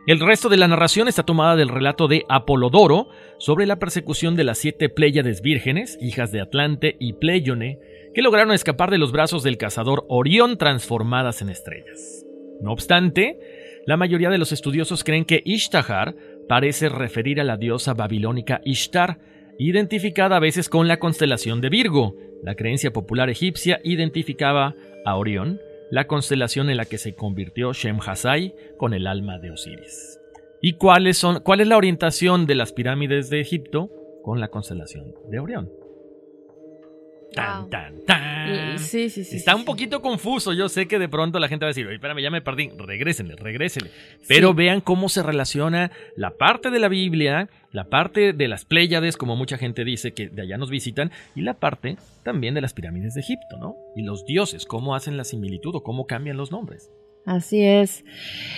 [0.05, 3.07] El resto de la narración está tomada del relato de Apolodoro
[3.37, 7.79] sobre la persecución de las siete Pléyades vírgenes, hijas de Atlante y Pleione,
[8.13, 12.25] que lograron escapar de los brazos del cazador Orión transformadas en estrellas.
[12.61, 13.39] No obstante,
[13.85, 16.15] la mayoría de los estudiosos creen que Ishtahar
[16.47, 19.19] parece referir a la diosa babilónica Ishtar,
[19.59, 22.15] identificada a veces con la constelación de Virgo.
[22.43, 25.59] La creencia popular egipcia identificaba a Orión,
[25.91, 30.19] la constelación en la que se convirtió Shem Hassai con el alma de Osiris.
[30.61, 33.91] ¿Y cuál es la orientación de las pirámides de Egipto
[34.23, 35.82] con la constelación de Orión?
[37.33, 38.79] Tan, tan, tan.
[38.79, 39.37] Sí, sí, sí.
[39.37, 40.53] Está un poquito confuso.
[40.53, 42.69] Yo sé que de pronto la gente va a decir, oye, espérame, ya me perdí.
[42.77, 43.91] Regrésenle, regrésenle.
[44.27, 49.17] Pero vean cómo se relaciona la parte de la Biblia, la parte de las Pléyades,
[49.17, 52.73] como mucha gente dice que de allá nos visitan, y la parte también de las
[52.73, 53.75] pirámides de Egipto, ¿no?
[53.95, 56.91] Y los dioses, cómo hacen la similitud o cómo cambian los nombres.
[57.25, 58.03] Así es.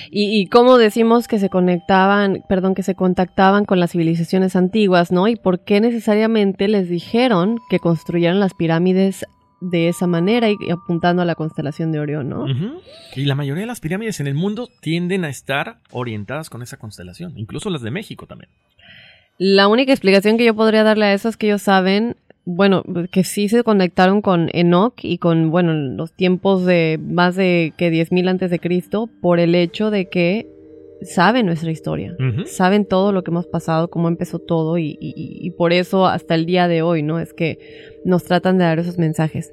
[0.09, 5.11] Y, y cómo decimos que se conectaban, perdón, que se contactaban con las civilizaciones antiguas,
[5.11, 5.27] ¿no?
[5.27, 9.25] Y por qué necesariamente les dijeron que construyeran las pirámides
[9.61, 12.45] de esa manera y, apuntando a la constelación de Orión, ¿no?
[13.15, 16.77] Y la mayoría de las pirámides en el mundo tienden a estar orientadas con esa
[16.77, 18.49] constelación, incluso las de México también.
[19.37, 23.23] La única explicación que yo podría darle a eso es que ellos saben, bueno, que
[23.23, 28.27] sí se conectaron con Enoch y con, bueno, los tiempos de más de que 10.000
[28.29, 30.47] antes de Cristo por el hecho de que
[31.01, 32.15] saben nuestra historia,
[32.47, 36.35] saben todo lo que hemos pasado, cómo empezó todo y, y- y por eso hasta
[36.35, 37.19] el día de hoy, ¿no?
[37.19, 37.59] Es que
[38.05, 39.51] nos tratan de dar esos mensajes.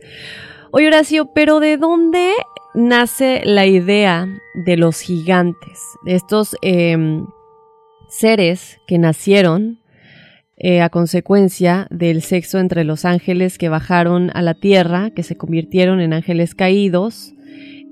[0.70, 2.32] Oye, Horacio, pero ¿de dónde
[2.74, 4.26] nace la idea
[4.64, 5.80] de los gigantes?
[6.04, 7.26] De estos em,
[8.08, 9.80] seres que nacieron
[10.62, 15.36] eh, a consecuencia del sexo entre los ángeles que bajaron a la tierra, que se
[15.36, 17.34] convirtieron en ángeles caídos,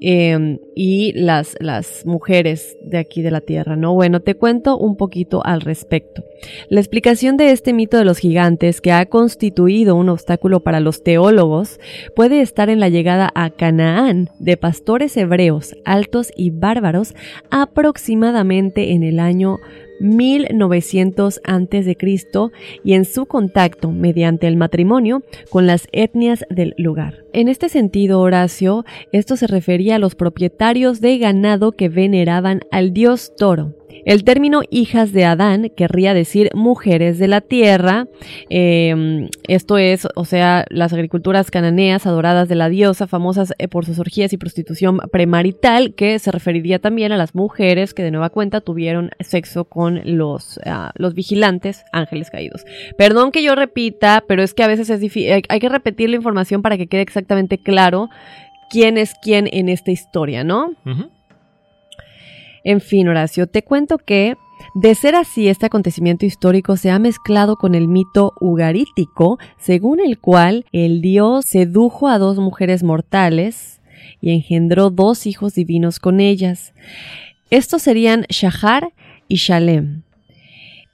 [0.02, 3.92] eh, y las, las mujeres de aquí de la tierra, ¿no?
[3.92, 6.24] Bueno, te cuento un poquito al respecto.
[6.70, 11.02] La explicación de este mito de los gigantes, que ha constituido un obstáculo para los
[11.02, 11.78] teólogos,
[12.16, 17.14] puede estar en la llegada a Canaán de pastores hebreos altos y bárbaros
[17.50, 19.58] aproximadamente en el año
[20.00, 22.50] 1900 antes de Cristo
[22.82, 27.24] y en su contacto mediante el matrimonio con las etnias del lugar.
[27.32, 32.92] En este sentido, Horacio, esto se refería a los propietarios de ganado que veneraban al
[32.92, 33.79] dios toro.
[34.04, 38.06] El término hijas de Adán querría decir mujeres de la tierra.
[38.48, 43.84] eh, esto es, o sea, las agriculturas cananeas adoradas de la diosa, famosas eh, por
[43.84, 48.30] sus orgías y prostitución premarital, que se referiría también a las mujeres que de nueva
[48.30, 52.64] cuenta tuvieron sexo con los, ah, los vigilantes ángeles caídos.
[52.96, 56.16] Perdón que yo repita, pero es que a veces es difícil, hay, que repetir la
[56.16, 58.08] información para que quede exactamente claro
[58.70, 60.72] quién es quién en esta historia, ¿no?
[60.86, 61.10] Ujú.
[62.64, 64.36] En fin, Horacio, te cuento que,
[64.74, 70.18] de ser así, este acontecimiento histórico se ha mezclado con el mito ugarítico, según el
[70.18, 73.80] cual el dios sedujo a dos mujeres mortales
[74.20, 76.74] y engendró dos hijos divinos con ellas.
[77.50, 78.92] Estos serían Shahar
[79.28, 80.02] y Shalem.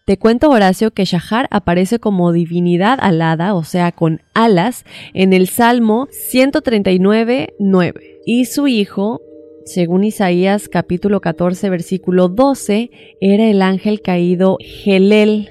[0.06, 5.48] Te cuento, Horacio, que Shahar aparece como divinidad alada, o sea, con alas, en el
[5.48, 8.20] Salmo 139.9.
[8.24, 9.20] Y su hijo,
[9.66, 15.50] según Isaías capítulo 14, versículo 12, era el ángel caído Gelel.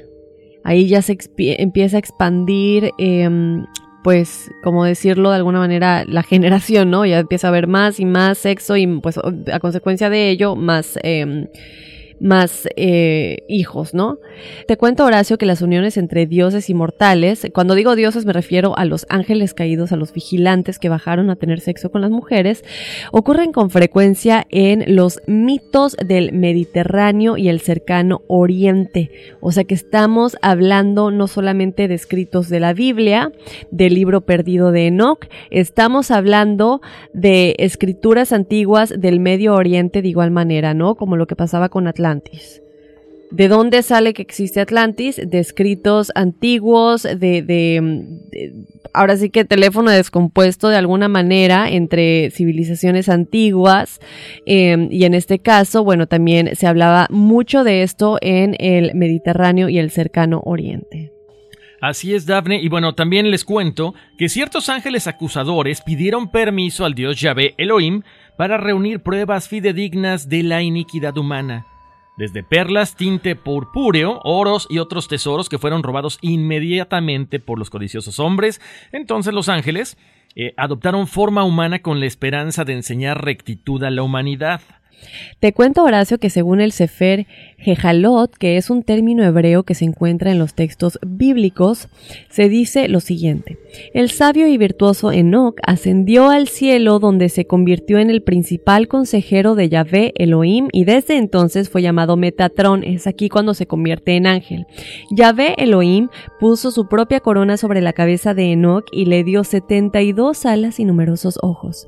[0.64, 3.66] Ahí ya se empieza a expandir, em,
[4.04, 7.06] pues, como decirlo de alguna manera, la generación, ¿no?
[7.06, 10.98] Ya empieza a haber más y más sexo y, pues, a consecuencia de ello, más...
[11.04, 11.48] em,
[12.20, 14.20] más eh, hijos, ¿no?
[14.68, 18.78] Te cuento, Horacio, que las uniones entre dioses y mortales, cuando digo dioses me refiero
[18.78, 22.64] a los ángeles caídos, a los vigilantes que bajaron a tener sexo con las mujeres,
[23.12, 29.12] ocurren con frecuencia en los mitos del Mediterráneo y el cercano Oriente.
[29.42, 33.32] O sea que estamos hablando no solamente de escritos de la Biblia,
[33.72, 36.82] del libro perdido de Enoch, estamos hablando
[37.14, 40.96] de escrituras antiguas del Medio Oriente de igual manera, ¿no?
[40.96, 42.62] Como lo que pasaba con Atlantis.
[43.32, 45.20] ¿De dónde sale que existe Atlantis?
[45.26, 48.62] De escritos antiguos, de, de,
[48.94, 54.00] ahora sí que teléfono descompuesto de alguna manera entre civilizaciones antiguas
[54.46, 59.68] eh, y en este caso, bueno, también se hablaba mucho de esto en el Mediterráneo
[59.68, 61.12] y el cercano Oriente.
[61.82, 62.62] Así es, Daphne.
[62.62, 68.04] Y bueno, también les cuento que ciertos ángeles acusadores pidieron permiso al dios Yahvé Elohim
[68.38, 71.66] para reunir pruebas fidedignas de la iniquidad humana.
[72.18, 78.20] Desde perlas, tinte purpúreo, oros y otros tesoros que fueron robados inmediatamente por los codiciosos
[78.20, 78.62] hombres,
[78.94, 79.98] entonces los ángeles
[80.38, 84.62] eh, adoptaron forma humana con la esperanza de enseñar rectitud a la humanidad.
[85.40, 87.28] Te cuento, Horacio, que según el Sefer
[87.58, 91.88] Jejalot, que es un término hebreo que se encuentra en los textos bíblicos,
[92.30, 93.58] se dice lo siguiente.
[93.94, 99.56] El sabio y virtuoso Enoch ascendió al cielo donde se convirtió en el principal consejero
[99.56, 102.84] de Yahvé Elohim y desde entonces fue llamado Metatrón.
[102.84, 104.68] Es aquí cuando se convierte en ángel.
[105.12, 110.46] Yahvé Elohim puso su propia corona sobre la cabeza de Enoch y le dio 72
[110.46, 111.88] alas y numerosos ojos.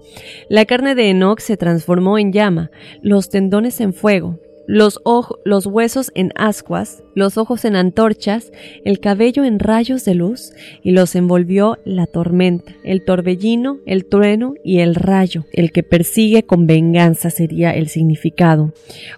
[0.50, 5.00] La carne de Enoch se transformó en llama, los tendones en fuego, los,
[5.46, 8.52] los huesos en ascuas, los ojos en antorchas,
[8.84, 10.52] el cabello en rayos de luz,
[10.84, 15.46] y los envolvió la tormenta, el torbellino, el trueno y el rayo.
[15.54, 18.74] El que persigue con venganza sería el significado.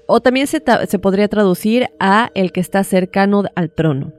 [0.05, 4.13] O también se, podría traducir a el que está cercano al trono.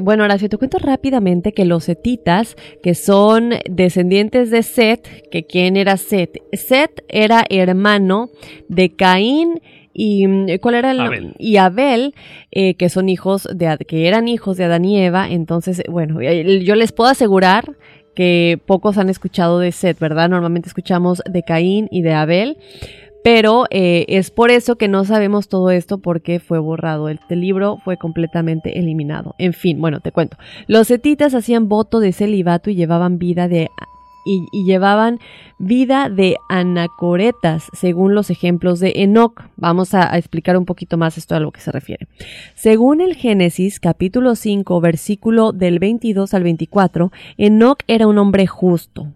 [0.00, 5.44] Bueno, ahora si te cuento rápidamente que los setitas, que son descendientes de Set, que
[5.44, 6.42] quién era Set?
[6.52, 8.30] Set era hermano
[8.68, 9.60] de Caín
[9.94, 11.34] y mm, cuál era el Abel.
[11.38, 12.14] y Abel
[12.50, 16.62] eh, que son hijos de que eran hijos de Adán y Eva entonces bueno eh,
[16.64, 17.76] yo les puedo asegurar
[18.14, 22.58] que pocos han escuchado de Seth verdad normalmente escuchamos de Caín y de Abel
[23.22, 27.08] pero eh, es por eso que no sabemos todo esto porque fue borrado.
[27.08, 29.34] El, el, libro fue completamente eliminado.
[29.38, 30.36] En fin, bueno, te cuento.
[30.66, 33.70] Los setitas hacían voto de celibato y llevaban vida de
[34.24, 35.20] y, llevaban
[35.58, 39.42] vida de anacoretas, según los ejemplos de Enoch.
[39.56, 42.08] Vamos a, a, explicar un poquito más esto a lo que se refiere.
[42.54, 49.08] Según el Génesis, capítulo 5, versículo del 22 al 24, Enoch era un hombre justo.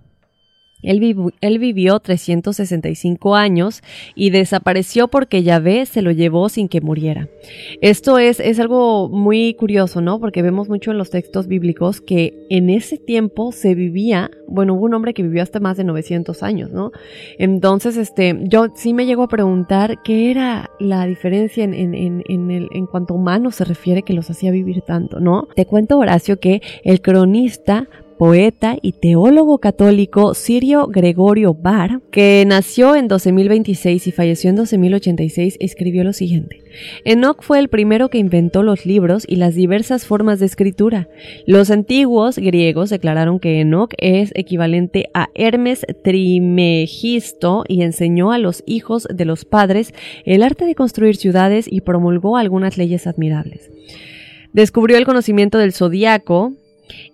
[0.82, 3.82] Él, vi él, vivió 365 años
[4.14, 7.28] y desapareció porque Yahvé se lo llevó sin que muriera.
[7.80, 10.20] Esto es, es algo muy curioso, ¿no?
[10.20, 14.84] Porque vemos mucho en los textos bíblicos que en ese tiempo se vivía, bueno, hubo
[14.84, 16.92] un hombre que vivió hasta más de 900 años, ¿no?
[17.38, 22.22] Entonces, este, yo sí me llego a preguntar qué era la diferencia en, en, en,
[22.28, 25.48] en, en cuanto a humanos se refiere que los hacía vivir tanto, ¿no?
[25.54, 27.88] Te cuento, Horacio, que el cronista
[28.18, 35.56] poeta y teólogo católico Sirio Gregorio Bar, que nació en 12.026 y falleció en 12.086,
[35.60, 36.62] escribió lo siguiente.
[37.04, 41.08] Enoch fue el primero que inventó los libros y las diversas formas de escritura.
[41.46, 48.64] Los antiguos griegos declararon que Enoch es equivalente a Hermes Trimegisto y enseñó a los
[48.66, 53.70] hijos de los padres el arte de construir ciudades y promulgó algunas leyes admirables.
[54.52, 56.54] Descubrió el conocimiento del zodiaco,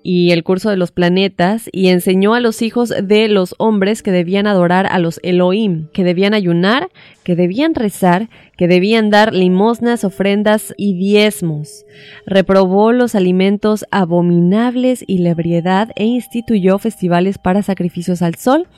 [0.03, 4.13] y el curso de los planetas y enseñó a los hijos de los hombres que
[4.13, 6.89] debían adorar a los Elohim, que debían ayunar,
[7.25, 11.85] que debían rezar, que debían dar limosnas, ofrendas y diezmos.
[12.27, 18.69] Reprobó los alimentos abominables y la ebriedad e instituyó festivales para sacrificios al sol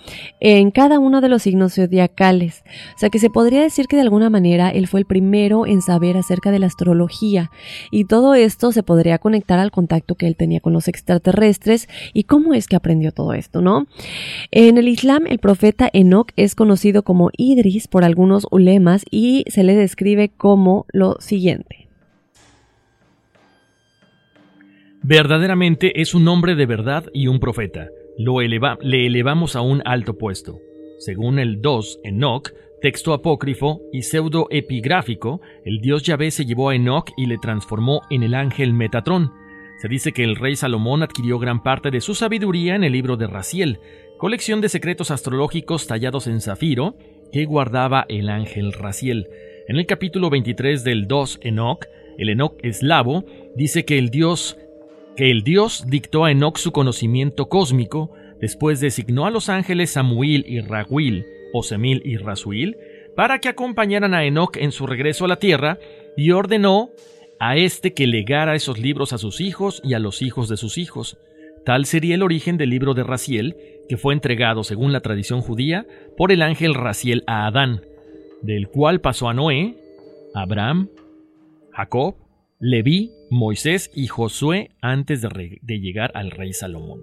[0.40, 2.62] en cada uno de los signos zodiacales.
[2.94, 5.82] O sea que se podría decir que de alguna manera él fue el primero en
[5.82, 7.50] saber acerca de la astrología
[7.90, 12.24] y todo esto se podría conectar al contacto que él tenía con los extraterrestres y
[12.24, 13.86] cómo es que aprendió todo esto, ¿no?
[14.50, 19.64] En el Islam el profeta Enoch es conocido como Idris por algunos ulemas y se
[19.64, 21.88] le describe como lo siguiente.
[25.02, 27.88] Verdaderamente es un hombre de verdad y un profeta.
[28.18, 30.58] Lo eleva le elevamos a un alto puesto.
[30.98, 37.10] Según el 2 Enoch, texto apócrifo y pseudoepigráfico, el dios Yahvé se llevó a Enoch
[37.16, 39.30] y le transformó en el ángel Metatrón.
[39.78, 43.16] Se dice que el rey Salomón adquirió gran parte de su sabiduría en el libro
[43.16, 43.78] de Raciel,
[44.16, 46.96] colección de secretos astrológicos tallados en zafiro
[47.30, 49.28] que guardaba el ángel Raciel.
[49.68, 51.84] En el capítulo 23 del 2 Enoch,
[52.16, 53.24] el Enoch eslavo
[53.54, 54.56] dice que el Dios
[55.16, 60.44] que el Dios dictó a Enoch su conocimiento cósmico, después designó a los ángeles Samuel
[60.46, 61.24] y Raguil,
[61.54, 62.76] o Semil y Razuil,
[63.16, 65.78] para que acompañaran a Enoch en su regreso a la tierra,
[66.18, 66.90] y ordenó
[67.38, 70.78] a éste que legara esos libros a sus hijos y a los hijos de sus
[70.78, 71.18] hijos.
[71.64, 73.56] Tal sería el origen del libro de Raciel,
[73.88, 77.82] que fue entregado, según la tradición judía, por el ángel Raciel a Adán,
[78.42, 79.76] del cual pasó a Noé,
[80.34, 80.88] Abraham,
[81.72, 82.16] Jacob,
[82.58, 87.00] Leví, Moisés y Josué antes de, de, llegar al rey Salomón.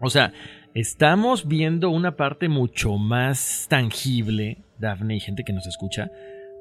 [0.00, 0.32] O sea,
[0.74, 6.10] estamos viendo una parte mucho más tangible, Dafne y gente que nos escucha,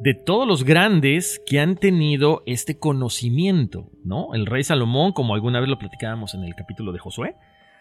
[0.03, 4.33] de todos los grandes que han tenido este conocimiento, ¿no?
[4.33, 7.35] El rey Salomón, como alguna vez lo platicábamos en el capítulo de Josué,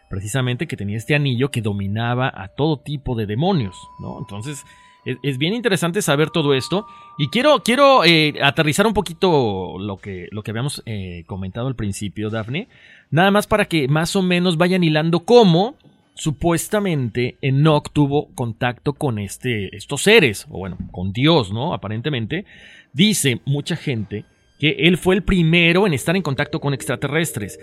[0.09, 4.21] precisamente que tenía este anillo que dominaba a todo tipo de demonios, ¿no?
[4.21, 4.63] Entonces,
[5.05, 6.87] es, bien interesante saber todo esto.
[7.19, 11.75] Y quiero, quiero eh, aterrizar un poquito lo que, lo que habíamos eh, comentado al
[11.75, 12.69] principio, Daphne.
[13.11, 15.75] Nada más para que más o menos vayan hilando cómo
[16.15, 21.75] supuestamente Enoch tuvo contacto con este, estos seres, o bueno, con Dios, ¿no?
[21.75, 22.45] Aparentemente.
[22.93, 24.25] Dice mucha gente
[24.59, 27.59] que él fue el primero en estar en contacto con extraterrestres.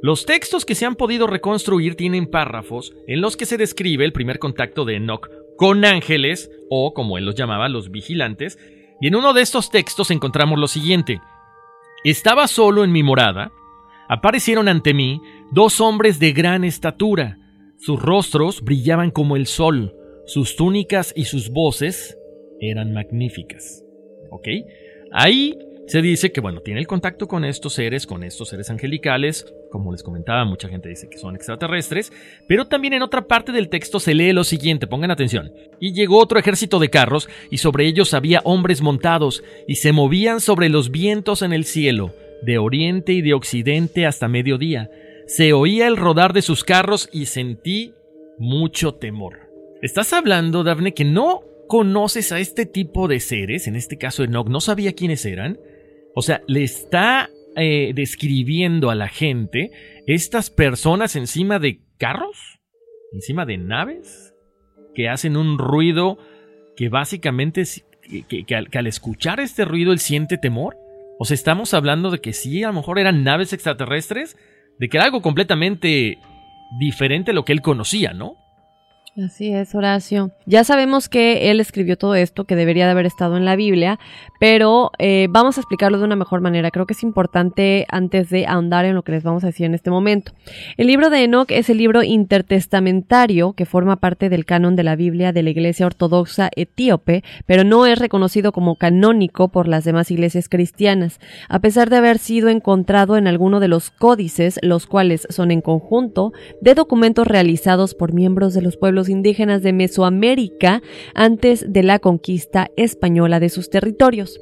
[0.00, 4.12] Los textos que se han podido reconstruir tienen párrafos en los que se describe el
[4.12, 8.58] primer contacto de Enoch con ángeles, o como él los llamaba, los vigilantes,
[9.00, 11.20] y en uno de estos textos encontramos lo siguiente.
[12.04, 13.50] Estaba solo en mi morada,
[14.08, 15.20] aparecieron ante mí
[15.50, 17.38] dos hombres de gran estatura,
[17.78, 19.94] sus rostros brillaban como el sol,
[20.26, 22.18] sus túnicas y sus voces
[22.60, 23.84] eran magníficas.
[24.30, 24.48] ¿Ok?
[25.12, 25.56] Ahí
[25.88, 29.90] se dice que, bueno, tiene el contacto con estos seres, con estos seres angelicales, como
[29.90, 32.12] les comentaba, mucha gente dice que son extraterrestres,
[32.46, 35.50] pero también en otra parte del texto se lee lo siguiente, pongan atención.
[35.80, 40.40] Y llegó otro ejército de carros, y sobre ellos había hombres montados, y se movían
[40.40, 42.12] sobre los vientos en el cielo,
[42.42, 44.90] de oriente y de occidente hasta mediodía.
[45.28, 47.92] Se oía el rodar de sus carros y sentí
[48.38, 49.50] mucho temor.
[49.82, 54.48] Estás hablando, Daphne, que no conoces a este tipo de seres, en este caso Enoch
[54.48, 55.60] no sabía quiénes eran,
[56.14, 59.70] o sea, le está eh, describiendo a la gente
[60.06, 62.58] estas personas encima de carros,
[63.12, 64.34] encima de naves,
[64.94, 66.16] que hacen un ruido
[66.74, 67.64] que básicamente,
[68.28, 70.78] que, al, que al escuchar este ruido él siente temor.
[71.18, 74.38] O sea, estamos hablando de que sí, a lo mejor eran naves extraterrestres,
[74.78, 76.18] de que era algo completamente
[76.78, 78.36] diferente a lo que él conocía, ¿no?
[79.24, 80.30] Así es, Horacio.
[80.46, 83.98] Ya sabemos que él escribió todo esto, que debería de haber estado en la Biblia,
[84.38, 86.70] pero eh, vamos a explicarlo de una mejor manera.
[86.70, 89.74] Creo que es importante antes de ahondar en lo que les vamos a decir en
[89.74, 90.32] este momento.
[90.76, 94.94] El libro de Enoch es el libro intertestamentario que forma parte del canon de la
[94.94, 100.12] Biblia de la Iglesia Ortodoxa Etíope, pero no es reconocido como canónico por las demás
[100.12, 105.26] iglesias cristianas, a pesar de haber sido encontrado en alguno de los códices, los cuales
[105.28, 110.82] son en conjunto de documentos realizados por miembros de los pueblos indígenas de Mesoamérica
[111.14, 114.40] antes de la conquista española de sus territorios.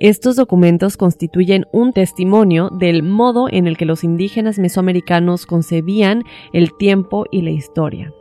[0.00, 6.76] Estos documentos constituyen un testimonio del modo en el que los indígenas mesoamericanos concebían el
[6.76, 8.12] tiempo y la historia.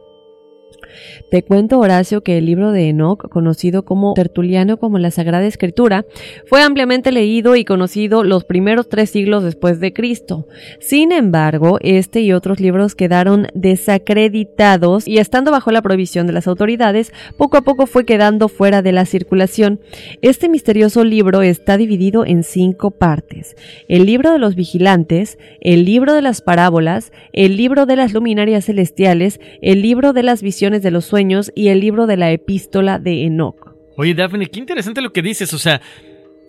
[1.31, 6.05] Te cuento, Horacio, que el libro de Enoch, conocido como Tertuliano como la Sagrada Escritura,
[6.47, 10.47] fue ampliamente leído y conocido los primeros tres siglos después de Cristo.
[10.79, 16.47] Sin embargo, este y otros libros quedaron desacreditados y estando bajo la prohibición de las
[16.47, 19.79] autoridades, poco a poco fue quedando fuera de la circulación.
[20.21, 23.55] Este misterioso libro está dividido en cinco partes.
[23.87, 28.65] El libro de los vigilantes, el libro de las parábolas, el libro de las luminarias
[28.65, 32.99] celestiales, el libro de las visiones de los sueños y el libro de la epístola
[32.99, 33.75] de Enoch.
[33.97, 35.51] Oye, Daphne, qué interesante lo que dices.
[35.53, 35.81] O sea,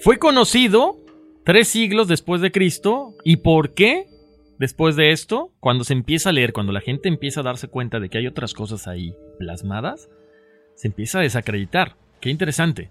[0.01, 0.99] fue conocido
[1.45, 3.15] tres siglos después de Cristo.
[3.25, 4.07] ¿Y por qué?
[4.59, 7.99] Después de esto, cuando se empieza a leer, cuando la gente empieza a darse cuenta
[7.99, 10.09] de que hay otras cosas ahí plasmadas,
[10.75, 11.97] se empieza a desacreditar.
[12.21, 12.91] Qué interesante.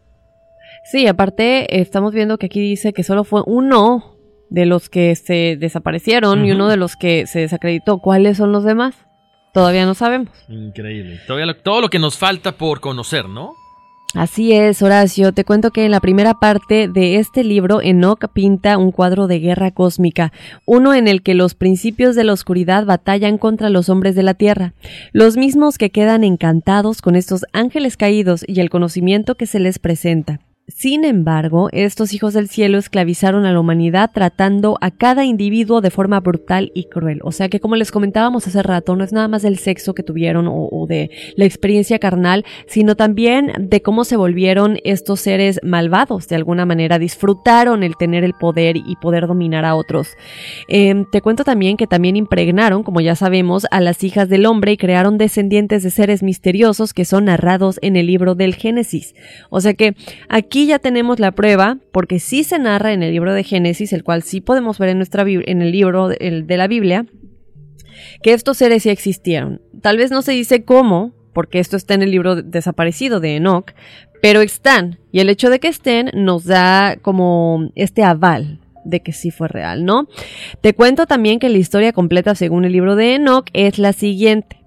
[0.84, 4.18] Sí, aparte estamos viendo que aquí dice que solo fue uno
[4.50, 8.00] de los que se desaparecieron y uno de los que se desacreditó.
[8.00, 8.96] ¿Cuáles son los demás?
[9.56, 10.28] Todavía no sabemos.
[10.50, 11.22] Increíble.
[11.26, 13.54] Todavía todo lo que nos falta por conocer, ¿no?
[14.14, 15.32] Así es, Horacio.
[15.32, 19.40] Te cuento que en la primera parte de este libro, Enoch pinta un cuadro de
[19.40, 20.34] guerra cósmica,
[20.66, 24.34] uno en el que los principios de la oscuridad batallan contra los hombres de la
[24.34, 24.74] tierra,
[25.14, 29.80] los mismos que quedan encantados con estos ángeles caídos y el conocimiento que se les
[29.80, 30.42] presenta.
[30.68, 35.92] Sin embargo, estos hijos del cielo esclavizaron a la humanidad tratando a cada individuo de
[35.92, 37.20] forma brutal y cruel.
[37.22, 40.02] O sea que como les comentábamos hace rato, no es nada más del sexo que
[40.02, 46.28] tuvieron o, de la experiencia carnal, sino también de cómo se volvieron estos seres malvados
[46.30, 50.08] de alguna manera, disfrutaron el tener el poder y poder dominar a otros.
[50.68, 54.72] Eh, te cuento también que también impregnaron, como ya sabemos, a las hijas del hombre
[54.72, 59.14] y crearon descendientes de seres misteriosos que son narrados en el libro del Génesis.
[59.52, 59.96] O sea que
[60.28, 63.92] aquí Aquí ya tenemos la prueba, porque sí se narra en el libro de Génesis,
[63.92, 67.06] el cual sí podemos ver en, nuestra, en el libro de, de la Biblia,
[68.24, 69.62] que estos seres sí existieron.
[69.82, 73.74] Tal vez no se dice cómo, porque esto está en el libro desaparecido de Enoch,
[74.22, 74.98] pero están.
[75.12, 79.50] Y el hecho de que estén nos da como este aval de que sí fue
[79.50, 80.08] real, ¿no?
[80.62, 84.65] Te cuento también que la historia completa según el libro de Enoch es la siguiente.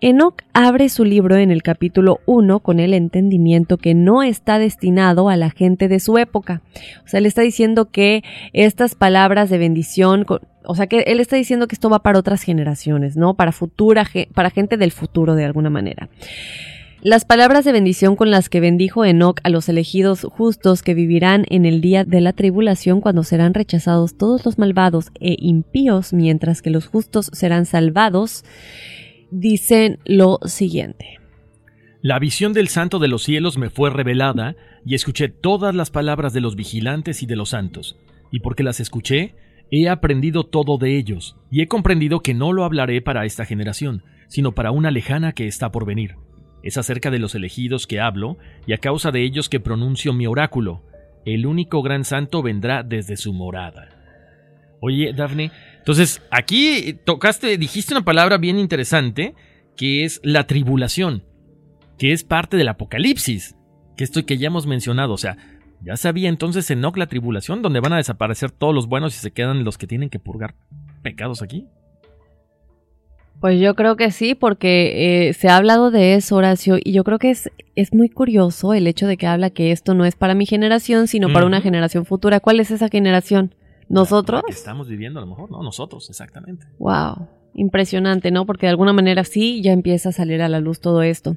[0.00, 5.28] Enoch abre su libro en el capítulo 1 con el entendimiento que no está destinado
[5.28, 6.62] a la gente de su época.
[7.04, 10.26] O sea, él está diciendo que estas palabras de bendición,
[10.64, 13.34] o sea, que él está diciendo que esto va para otras generaciones, ¿no?
[13.34, 16.08] Para futura, para gente del futuro de alguna manera.
[17.02, 21.44] Las palabras de bendición con las que bendijo Enoch a los elegidos justos que vivirán
[21.50, 26.62] en el día de la tribulación cuando serán rechazados todos los malvados e impíos, mientras
[26.62, 28.44] que los justos serán salvados,
[29.30, 31.18] dicen lo siguiente.
[32.02, 34.54] La visión del santo de los cielos me fue revelada,
[34.84, 37.98] y escuché todas las palabras de los vigilantes y de los santos,
[38.30, 39.34] y porque las escuché,
[39.70, 44.04] he aprendido todo de ellos, y he comprendido que no lo hablaré para esta generación,
[44.28, 46.14] sino para una lejana que está por venir.
[46.62, 50.26] Es acerca de los elegidos que hablo, y a causa de ellos que pronuncio mi
[50.26, 50.82] oráculo.
[51.24, 53.88] El único gran santo vendrá desde su morada.
[54.80, 55.50] Oye, Dafne,
[55.86, 59.36] entonces aquí tocaste, dijiste una palabra bien interesante,
[59.76, 61.22] que es la tribulación,
[61.96, 63.54] que es parte del apocalipsis,
[63.96, 65.36] que esto que ya hemos mencionado, o sea,
[65.84, 69.30] ya sabía entonces Enoch la tribulación, donde van a desaparecer todos los buenos y se
[69.30, 70.56] quedan los que tienen que purgar
[71.04, 71.68] pecados aquí.
[73.40, 77.04] Pues yo creo que sí, porque eh, se ha hablado de eso, Horacio, y yo
[77.04, 80.16] creo que es, es muy curioso el hecho de que habla que esto no es
[80.16, 82.40] para mi generación, sino para una generación futura.
[82.40, 83.54] ¿Cuál es esa generación?
[83.88, 84.42] ¿Nosotros?
[84.46, 85.62] que estamos viviendo a lo mejor, ¿no?
[85.62, 86.66] Nosotros, exactamente.
[86.78, 88.46] Wow, impresionante, ¿no?
[88.46, 91.36] Porque de alguna manera sí ya empieza a salir a la luz todo esto.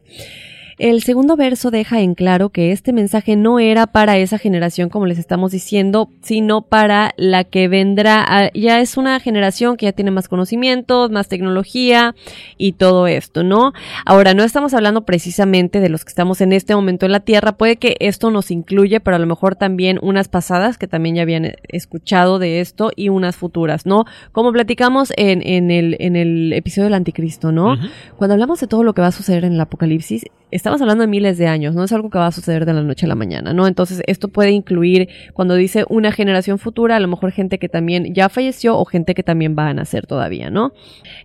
[0.80, 5.08] El segundo verso deja en claro que este mensaje no era para esa generación, como
[5.08, 8.24] les estamos diciendo, sino para la que vendrá.
[8.26, 12.16] Ah, ya es una generación que ya tiene más conocimientos, más tecnología
[12.58, 13.74] y todo esto, ¿no?
[14.06, 17.58] Ahora, no estamos hablando precisamente de los que estamos en este momento en la Tierra.
[17.58, 21.24] Puede que esto nos incluye, pero a lo mejor también unas pasadas que también ya
[21.24, 24.06] habían escuchado de esto y unas futuras, ¿no?
[24.32, 27.76] Como platicamos en, en, el, en el episodio del Anticristo, ¿no?
[28.16, 31.08] Cuando hablamos de todo lo que va a suceder en el Apocalipsis, estamos hablando de
[31.08, 33.16] miles de años, no es algo que va a suceder de la noche a la
[33.16, 33.68] mañana, ¿no?
[33.68, 38.14] Entonces, esto puede incluir, cuando dice una generación futura, a lo mejor gente que también
[38.14, 40.74] ya falleció o gente que también va a nacer todavía, ¿no?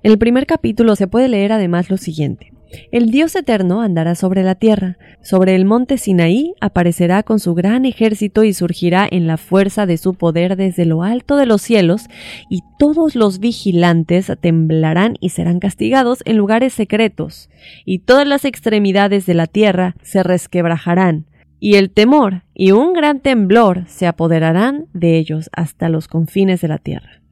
[0.03, 2.54] En el primer capítulo se puede leer además lo siguiente.
[2.91, 7.85] El Dios eterno andará sobre la tierra, sobre el monte Sinaí aparecerá con su gran
[7.85, 12.07] ejército y surgirá en la fuerza de su poder desde lo alto de los cielos,
[12.49, 17.51] y todos los vigilantes temblarán y serán castigados en lugares secretos,
[17.85, 21.27] y todas las extremidades de la tierra se resquebrajarán,
[21.61, 26.69] y el temor y un gran temblor se apoderarán de ellos hasta los confines de
[26.69, 27.24] la tierra.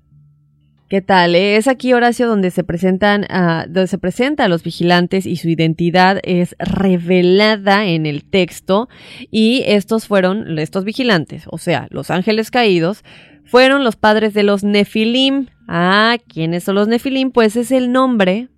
[0.92, 1.34] ¿Qué tal?
[1.34, 5.48] Es aquí, Horacio, donde se presentan, uh, donde se presenta a los vigilantes y su
[5.48, 8.90] identidad es revelada en el texto.
[9.30, 13.04] Y estos fueron, estos vigilantes, o sea, los ángeles caídos,
[13.46, 15.46] fueron los padres de los Nefilim.
[15.66, 17.30] Ah, ¿quiénes son los Nefilim?
[17.30, 18.50] Pues es el nombre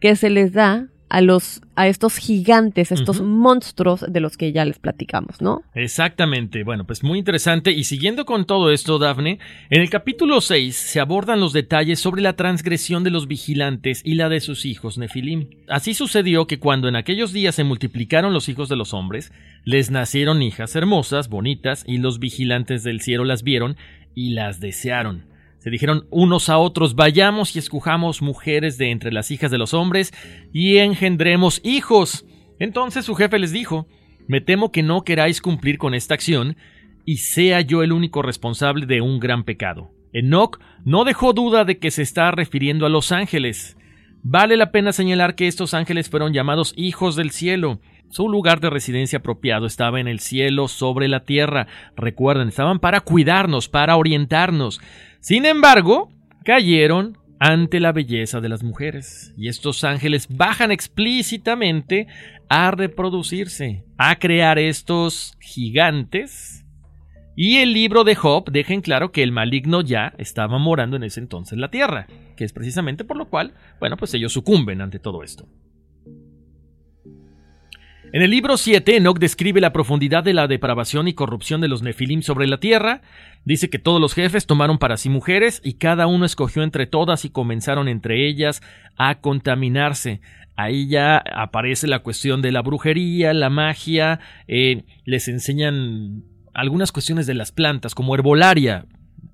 [0.00, 4.50] que se les da a los a estos gigantes, a estos monstruos de los que
[4.50, 5.62] ya les platicamos, ¿no?
[5.74, 6.64] Exactamente.
[6.64, 9.38] Bueno, pues muy interesante y siguiendo con todo esto, Dafne,
[9.68, 14.14] en el capítulo 6 se abordan los detalles sobre la transgresión de los vigilantes y
[14.14, 15.48] la de sus hijos Nefilim.
[15.68, 19.32] Así sucedió que cuando en aquellos días se multiplicaron los hijos de los hombres,
[19.64, 23.76] les nacieron hijas hermosas, bonitas, y los vigilantes del cielo las vieron
[24.14, 25.31] y las desearon.
[25.62, 29.74] Se dijeron unos a otros, vayamos y escojamos mujeres de entre las hijas de los
[29.74, 30.12] hombres
[30.52, 32.26] y engendremos hijos.
[32.58, 33.86] Entonces su jefe les dijo,
[34.26, 36.56] me temo que no queráis cumplir con esta acción
[37.04, 39.92] y sea yo el único responsable de un gran pecado.
[40.12, 43.76] Enoch no dejó duda de que se está refiriendo a los ángeles.
[44.24, 47.78] Vale la pena señalar que estos ángeles fueron llamados hijos del cielo.
[48.10, 51.68] Su lugar de residencia apropiado estaba en el cielo sobre la tierra.
[51.96, 54.80] Recuerden, estaban para cuidarnos, para orientarnos.
[55.22, 56.10] Sin embargo,
[56.44, 62.08] cayeron ante la belleza de las mujeres, y estos ángeles bajan explícitamente
[62.48, 66.66] a reproducirse, a crear estos gigantes.
[67.36, 71.04] Y el libro de Job deja en claro que el maligno ya estaba morando en
[71.04, 74.80] ese entonces en la tierra, que es precisamente por lo cual, bueno, pues ellos sucumben
[74.80, 75.46] ante todo esto.
[78.14, 81.80] En el libro 7, Enoch describe la profundidad de la depravación y corrupción de los
[81.80, 83.00] Nefilim sobre la tierra.
[83.46, 87.24] Dice que todos los jefes tomaron para sí mujeres y cada uno escogió entre todas
[87.24, 88.60] y comenzaron entre ellas
[88.98, 90.20] a contaminarse.
[90.56, 97.26] Ahí ya aparece la cuestión de la brujería, la magia, eh, les enseñan algunas cuestiones
[97.26, 98.84] de las plantas, como herbolaria,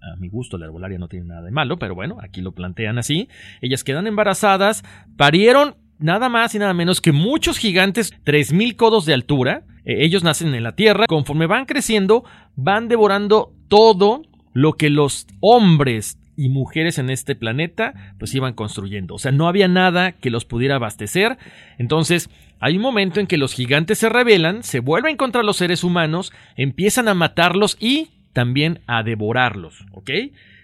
[0.00, 2.96] a mi gusto la herbolaria no tiene nada de malo, pero bueno, aquí lo plantean
[2.98, 3.28] así.
[3.60, 4.84] Ellas quedan embarazadas,
[5.16, 9.62] parieron nada más y nada menos que muchos gigantes, 3.000 codos de altura.
[9.84, 11.06] Eh, ellos nacen en la Tierra.
[11.06, 12.24] Conforme van creciendo,
[12.56, 14.22] van devorando todo
[14.52, 19.14] lo que los hombres y mujeres en este planeta pues iban construyendo.
[19.14, 21.36] O sea, no había nada que los pudiera abastecer.
[21.78, 22.30] Entonces,
[22.60, 26.32] hay un momento en que los gigantes se rebelan, se vuelven contra los seres humanos,
[26.56, 30.10] empiezan a matarlos y también a devorarlos, ¿ok?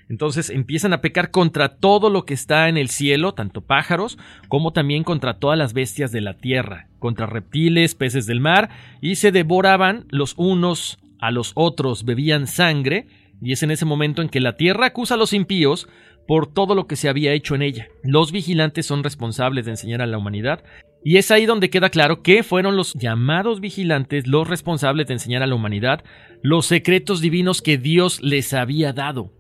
[0.09, 4.73] Entonces empiezan a pecar contra todo lo que está en el cielo, tanto pájaros como
[4.73, 9.33] también contra todas las bestias de la tierra, contra reptiles, peces del mar, y se
[9.33, 13.07] devoraban los unos a los otros, bebían sangre,
[13.41, 15.89] y es en ese momento en que la tierra acusa a los impíos
[16.27, 17.89] por todo lo que se había hecho en ella.
[18.03, 20.65] Los vigilantes son responsables de enseñar a la humanidad,
[21.05, 25.43] y es ahí donde queda claro que fueron los llamados vigilantes los responsables de enseñar
[25.43, 26.03] a la humanidad
[26.43, 29.31] los secretos divinos que Dios les había dado.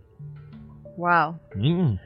[0.97, 1.38] Wow.
[1.55, 1.99] Mm.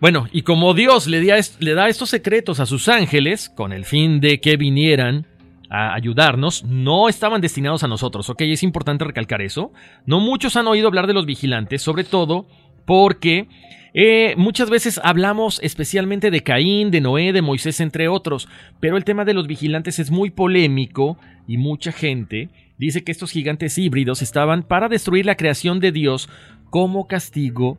[0.00, 4.40] Bueno, y como Dios le da, estos secretos a sus ángeles, con el fin de
[4.40, 5.26] que vinieran
[5.68, 8.40] a ayudarnos, no estaban destinados a nosotros, ¿ok?
[8.42, 9.72] Es importante recalcar eso.
[10.06, 12.48] No muchos han oído hablar de los vigilantes, sobre todo
[12.86, 13.46] porque
[13.92, 18.48] eh, muchas veces hablamos especialmente de Caín, de Noé, de Moisés, entre otros,
[18.80, 23.32] pero el tema de los vigilantes es muy polémico y mucha gente dice que estos
[23.32, 26.30] gigantes híbridos estaban para destruir la creación de Dios
[26.70, 27.78] como castigo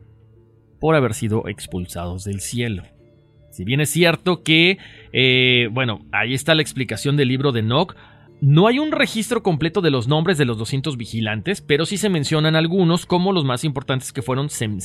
[0.80, 2.82] por haber sido expulsados del cielo.
[3.50, 4.78] Si bien es cierto que,
[5.12, 7.94] eh, bueno, ahí está la explicación del libro de Enoch,
[8.40, 12.08] no hay un registro completo de los nombres de los 200 vigilantes, pero sí se
[12.08, 14.80] mencionan algunos como los más importantes que fueron Sem,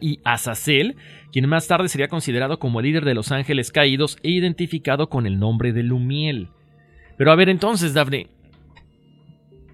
[0.00, 0.96] y Azazel,
[1.30, 5.26] quien más tarde sería considerado como el líder de los ángeles caídos e identificado con
[5.26, 6.48] el nombre de Lumiel.
[7.16, 8.30] Pero a ver entonces, Daphne,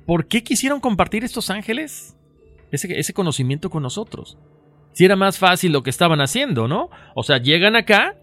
[0.04, 2.16] ¿por qué quisieron compartir estos ángeles?
[2.72, 4.38] Ese, conocimiento con nosotros.
[4.92, 6.90] Si era más fácil lo que estaban haciendo, ¿no?
[7.14, 8.16] O sea, llegan acá,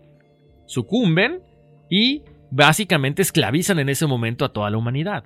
[0.66, 1.42] sucumben
[1.90, 5.24] y básicamente esclavizan en ese momento a toda la humanidad.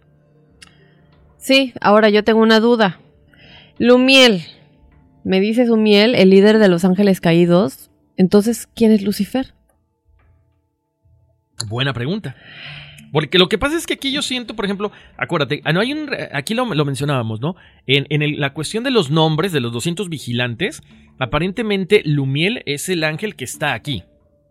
[1.38, 3.00] Sí, ahora yo tengo una duda.
[3.80, 4.44] Lumiel,
[5.24, 9.54] me dices Lumiel, el líder de los ángeles caídos, entonces, ¿quién es Lucifer?
[11.68, 12.36] Buena pregunta.
[13.14, 15.94] Porque lo que pasa es que aquí yo siento, por ejemplo, acuérdate, ah, no hay
[15.94, 17.56] un, aquí lo, mencionábamos, ¿no?
[17.86, 20.82] En, en la cuestión de los nombres de los 200 vigilantes,
[21.20, 24.04] aparentemente Lumiel es el ángel que está aquí.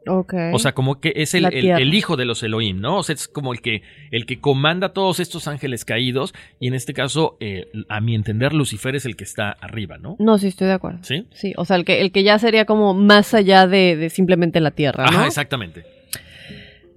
[0.06, 0.50] Okay.
[0.52, 2.98] O sea, como que es el, el, hijo de los Elohim, ¿no?
[2.98, 6.34] O sea, es como el que, el que comanda todos estos ángeles caídos.
[6.60, 10.16] Y en este caso, eh, a mi entender, Lucifer es el que está arriba, ¿no?
[10.18, 10.98] No, sí, estoy de acuerdo.
[11.02, 11.26] ¿Sí?
[11.32, 14.60] Sí, o sea, el que, el que ya sería como más allá de, de simplemente
[14.60, 15.18] la tierra, ¿no?
[15.18, 15.84] Ajá, exactamente.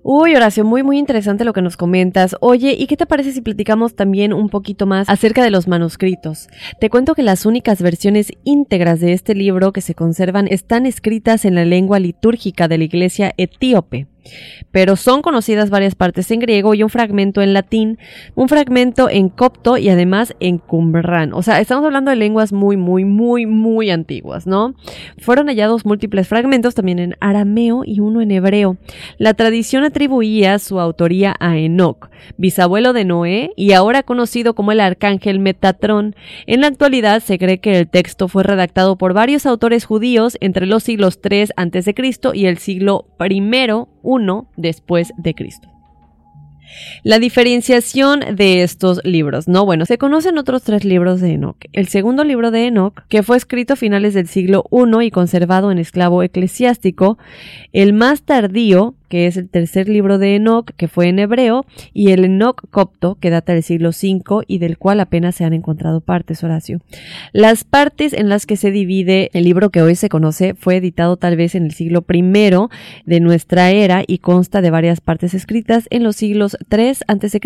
[0.07, 2.35] Uy, Horacio, muy muy interesante lo que nos comentas.
[2.39, 6.47] Oye, ¿y qué te parece si platicamos también un poquito más acerca de los manuscritos?
[6.79, 11.43] Te cuento que las únicas versiones íntegras de este libro que se conservan están escritas
[11.43, 14.05] en la lengua litúrgica de la iglesia etíope
[14.71, 17.97] pero son conocidas varias partes en griego y un fragmento en latín,
[18.35, 21.33] un fragmento en copto y además en cumbrán.
[21.33, 24.75] O sea, estamos hablando de lenguas muy, muy, muy, muy antiguas, ¿no?
[25.17, 28.77] Fueron hallados múltiples fragmentos también en arameo y uno en hebreo.
[29.17, 34.79] La tradición atribuía su autoría a Enoch, bisabuelo de Noé y ahora conocido como el
[34.79, 36.15] arcángel Metatrón.
[36.47, 40.65] En la actualidad se cree que el texto fue redactado por varios autores judíos entre
[40.65, 41.95] los siglos 3 a.C.
[42.33, 43.41] y el siglo I
[44.05, 45.75] uno después de Cristo.
[47.03, 49.65] La diferenciación de estos libros, ¿no?
[49.65, 51.57] Bueno, se conocen otros tres libros de Enoch.
[51.73, 55.71] El segundo libro de Enoch, que fue escrito a finales del siglo I y conservado
[55.71, 57.17] en esclavo eclesiástico.
[57.71, 62.11] El más tardío, que es el tercer libro de Enoch, que fue en hebreo, y
[62.11, 66.01] el Enoch copto, que data del siglo V y del cual apenas se han encontrado
[66.01, 66.81] partes, Horacio.
[67.31, 71.15] Las partes en las que se divide el libro que hoy se conoce fue editado
[71.15, 72.23] tal vez en el siglo I
[73.05, 77.39] de nuestra era y consta de varias partes escritas en los siglos 3 a.C.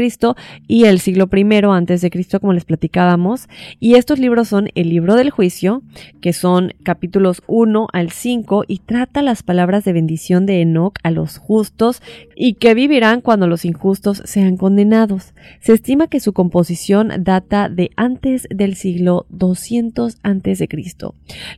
[0.68, 3.48] y el siglo I a.C., como les platicábamos.
[3.80, 5.84] Y estos libros son el libro del juicio,
[6.20, 11.12] que son capítulos 1 al 5, y trata las palabras de bendición de Enoch a
[11.12, 11.59] los justos
[12.36, 15.34] y que vivirán cuando los injustos sean condenados.
[15.60, 20.70] Se estima que su composición data de antes del siglo 200 a.C.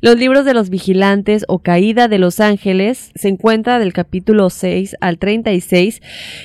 [0.02, 4.96] Los libros de los vigilantes o caída de los ángeles se encuentra del capítulo 6
[5.02, 6.02] al 36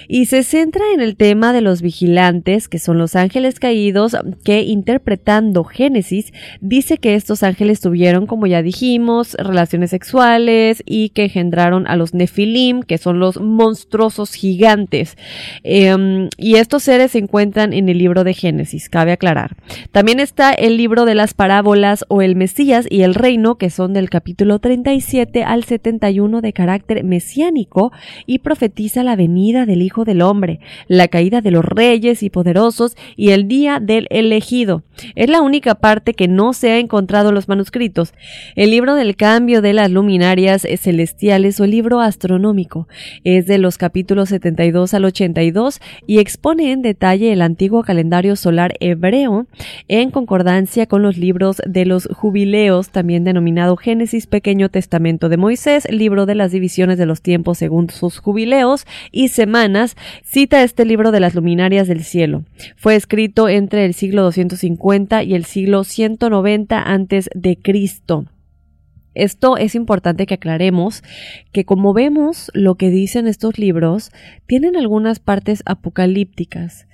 [0.08, 4.62] y se centra en el tema de los vigilantes, que son los ángeles caídos, que
[4.62, 11.86] interpretando Génesis dice que estos ángeles tuvieron, como ya dijimos, relaciones sexuales y que engendraron
[11.86, 15.16] a los nefilim, que son los monstruosos gigantes.
[15.62, 19.56] Em, y estos seres se encuentran en el libro de Génesis, cabe aclarar.
[19.92, 23.92] También está el libro de las parábolas o el Mesías y el reino, que son
[23.92, 27.92] del capítulo 37 al 71 de carácter mesiánico
[28.26, 32.96] y profetiza la venida del Hijo del Hombre, la caída de los reyes y poderosos
[33.16, 34.82] y el día del elegido.
[35.14, 38.14] Es la única parte que no se ha encontrado en los manuscritos.
[38.54, 42.88] El libro del cambio de las luminarias celestiales o el libro astronómico
[43.26, 48.74] es de los capítulos 72 al 82 y expone en detalle el antiguo calendario solar
[48.78, 49.46] hebreo
[49.88, 55.88] en concordancia con los libros de los jubileos, también denominado Génesis, Pequeño Testamento de Moisés,
[55.90, 61.10] libro de las divisiones de los tiempos según sus jubileos y semanas, cita este libro
[61.10, 62.44] de las luminarias del cielo.
[62.76, 68.26] Fue escrito entre el siglo 250 y el siglo 190 antes de Cristo.
[69.16, 71.02] Esto es importante que aclaremos
[71.52, 74.12] que como vemos lo que dicen estos libros,
[74.46, 76.86] tienen algunas partes apocalípticas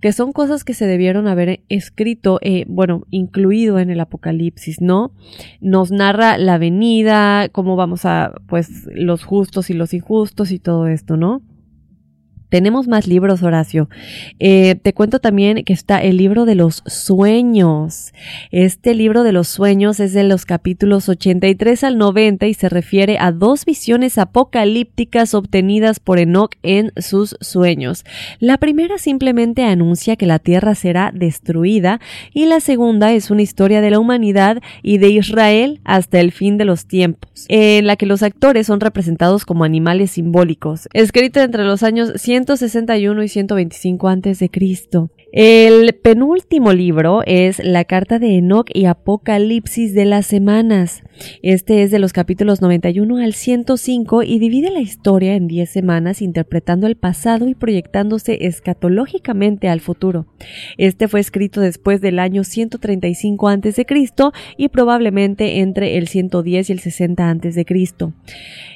[0.00, 5.12] que son cosas que se debieron haber escrito, eh, bueno, incluido en el Apocalipsis, ¿no?
[5.60, 10.86] Nos narra la venida, cómo vamos a, pues, los justos y los injustos y todo
[10.86, 11.42] esto, ¿no?
[12.50, 13.88] Tenemos más libros, Horacio.
[14.40, 18.12] Eh, te cuento también que está el libro de los sueños.
[18.50, 23.18] Este libro de los sueños es de los capítulos 83 al 90 y se refiere
[23.20, 28.04] a dos visiones apocalípticas obtenidas por Enoch en sus sueños.
[28.40, 32.00] La primera simplemente anuncia que la tierra será destruida
[32.34, 36.58] y la segunda es una historia de la humanidad y de Israel hasta el fin
[36.58, 40.88] de los tiempos, en la que los actores son representados como animales simbólicos.
[40.92, 44.50] Escrito entre los años 100 161 y 125 a.C.
[45.32, 51.02] El penúltimo libro es la carta de Enoch y Apocalipsis de las semanas.
[51.42, 56.22] Este es de los capítulos 91 al 105 y divide la historia en 10 semanas
[56.22, 60.26] interpretando el pasado y proyectándose escatológicamente al futuro.
[60.78, 63.86] Este fue escrito después del año 135 a.C.
[64.56, 67.66] y probablemente entre el 110 y el 60 a.C.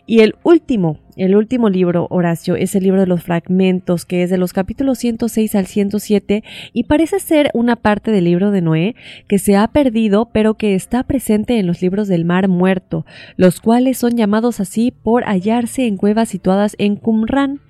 [0.07, 4.31] Y el último el último libro, Horacio, es el libro de los fragmentos, que es
[4.31, 6.43] de los capítulos 106 al 107
[6.73, 8.97] y parece ser una parte del libro de Noé
[9.29, 13.07] que se ha perdido pero que está presente en los libros del mar muerto,
[13.37, 17.61] los cuales son llamados así por hallarse en cuevas situadas en Qumran.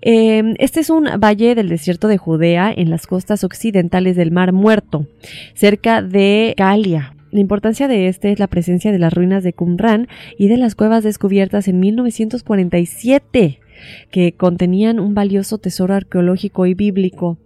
[0.00, 4.52] Em, este es un valle del desierto de Judea en las costas occidentales del mar
[4.52, 5.06] muerto,
[5.54, 10.08] cerca de Galia, la importancia de este es la presencia de las ruinas de Qumran
[10.38, 13.60] y de las cuevas descubiertas en 1947
[14.10, 17.38] que contenían un valioso tesoro arqueológico y bíblico.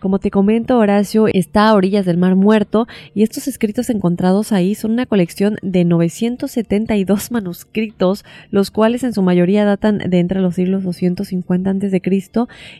[0.00, 4.74] Como te comento, Horacio está a orillas del Mar Muerto y estos escritos encontrados ahí
[4.74, 10.56] son una colección de 972 manuscritos, los cuales en su mayoría datan de entre los
[10.56, 12.02] siglos 250 a.C.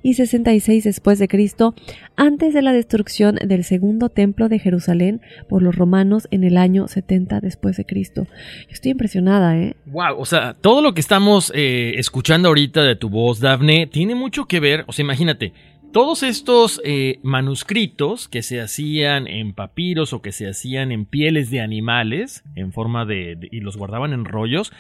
[0.02, 1.74] y 66 después de Cristo,
[2.16, 6.88] antes de la destrucción del segundo templo de Jerusalén por los romanos en el año
[6.88, 8.26] 70 después de Cristo.
[8.68, 9.76] Estoy impresionada, ¿eh?
[9.86, 14.46] Wow, o sea, todo lo que estamos eh, escuchando ahorita tu voz, Dafne, tiene mucho
[14.46, 15.52] que ver, o sea, imagínate,
[15.94, 21.50] todos estos eh, manuscritos que se hacían en papiros o que se hacían en pieles
[21.50, 24.72] de animales en forma de, y los guardaban en rollos,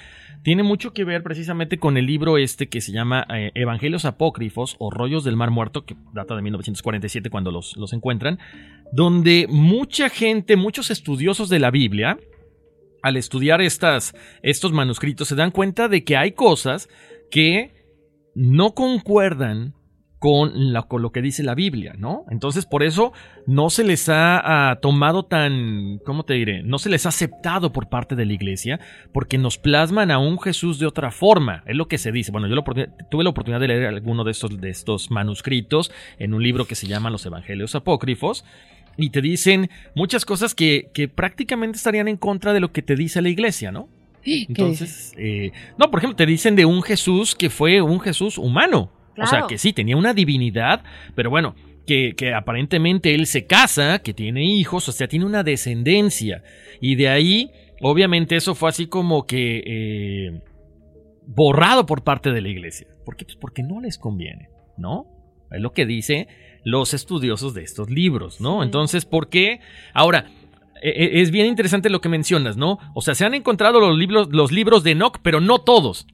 [0.42, 4.74] tiene mucho que ver precisamente con el libro este que se llama eh, Evangelios Apócrifos
[4.80, 8.40] o Rollos del Mar Muerto, que data de 1947 cuando los, los encuentran,
[8.92, 12.18] donde mucha gente, muchos estudiosos de la Biblia,
[13.02, 16.88] al estudiar estas, estos manuscritos, se dan cuenta de que hay cosas
[17.30, 17.73] que
[18.34, 19.74] no concuerdan
[20.24, 22.24] con, lo que dice la Biblia, ¿no?
[22.30, 23.12] Entonces, por eso
[23.46, 26.62] no se les ha, tomado tan, ¿cómo te diré?
[26.62, 28.80] No se les ha aceptado por parte de la iglesia,
[29.12, 32.32] porque nos plasman a un Jesús de otra forma, es lo que se dice.
[32.32, 32.56] Bueno, yo
[33.10, 37.10] tuve la oportunidad de leer alguno de estos, manuscritos en un libro que se llama
[37.10, 38.46] Los Evangelios Apócrifos,
[38.96, 43.20] y te dicen muchas cosas que prácticamente estarían en contra de lo que te dice
[43.20, 43.90] la iglesia, ¿no?
[44.24, 48.90] Entonces, eh, no, por ejemplo, te dicen de un Jesús que fue un Jesús humano.
[49.16, 50.82] O sea, que sí, tenía una divinidad,
[51.14, 51.54] pero bueno,
[51.86, 56.42] que, que aparentemente él se casa, que tiene hijos, o sea, tiene una descendencia.
[56.80, 57.50] Y de ahí,
[57.80, 60.40] obviamente, eso fue así como que eh,
[61.26, 62.88] borrado por parte de la iglesia.
[63.04, 63.24] ¿Por qué?
[63.24, 65.06] Pues porque no les conviene, ¿no?
[65.50, 66.26] Es lo que dice
[66.64, 68.62] los estudiosos de estos libros, ¿no?
[68.62, 69.60] Entonces, ¿por qué?
[69.92, 70.30] Ahora,
[70.84, 72.78] es bien interesante lo que mencionas, ¿no?
[72.94, 76.06] O sea, se han encontrado los libros, los libros de Enoch, pero no todos.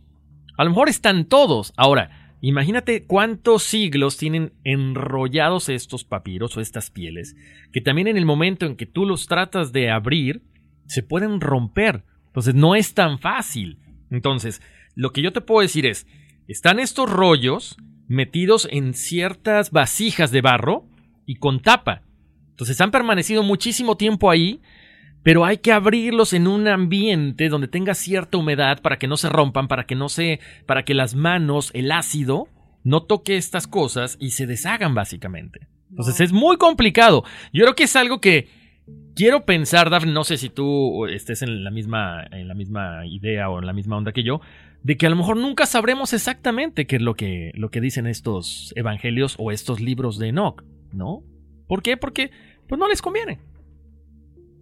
[0.57, 1.73] A lo mejor están todos.
[1.77, 7.35] Ahora, imagínate cuántos siglos tienen enrollados estos papiros o estas pieles,
[7.73, 10.45] que también en el momento en que tú los tratas de abrir,
[10.87, 12.05] se pueden romper.
[12.27, 13.79] Entonces, no es tan fácil.
[14.11, 14.63] Entonces,
[14.95, 16.07] lo que yo te puedo decir es,
[16.47, 20.87] están estos rollos metidos en ciertas vasijas de barro
[21.27, 22.03] y con tapa.
[22.61, 24.61] Entonces han permanecido muchísimo tiempo ahí,
[25.23, 29.31] pero hay que abrirlos en un ambiente donde tenga cierta humedad para que no se
[29.31, 32.49] rompan, para que no se, para que las manos, el ácido,
[32.85, 35.69] no toque estas cosas y se deshagan básicamente.
[35.89, 37.25] Entonces es muy complicado.
[37.51, 38.49] Yo creo que es algo que
[39.17, 43.49] quiero pensar, Dafne, no sé si tú estés en la misma, en la misma idea
[43.49, 44.43] o en la misma onda que yo,
[44.83, 48.07] de que a lo mejor nunca sabremos exactamente qué es lo que, lo que dicen
[48.07, 51.23] estos evangelios o estos libros de Enoch, ¿no?
[51.71, 51.97] ¿Por qué?
[51.97, 52.33] Porque
[52.71, 53.39] pues no les conviene.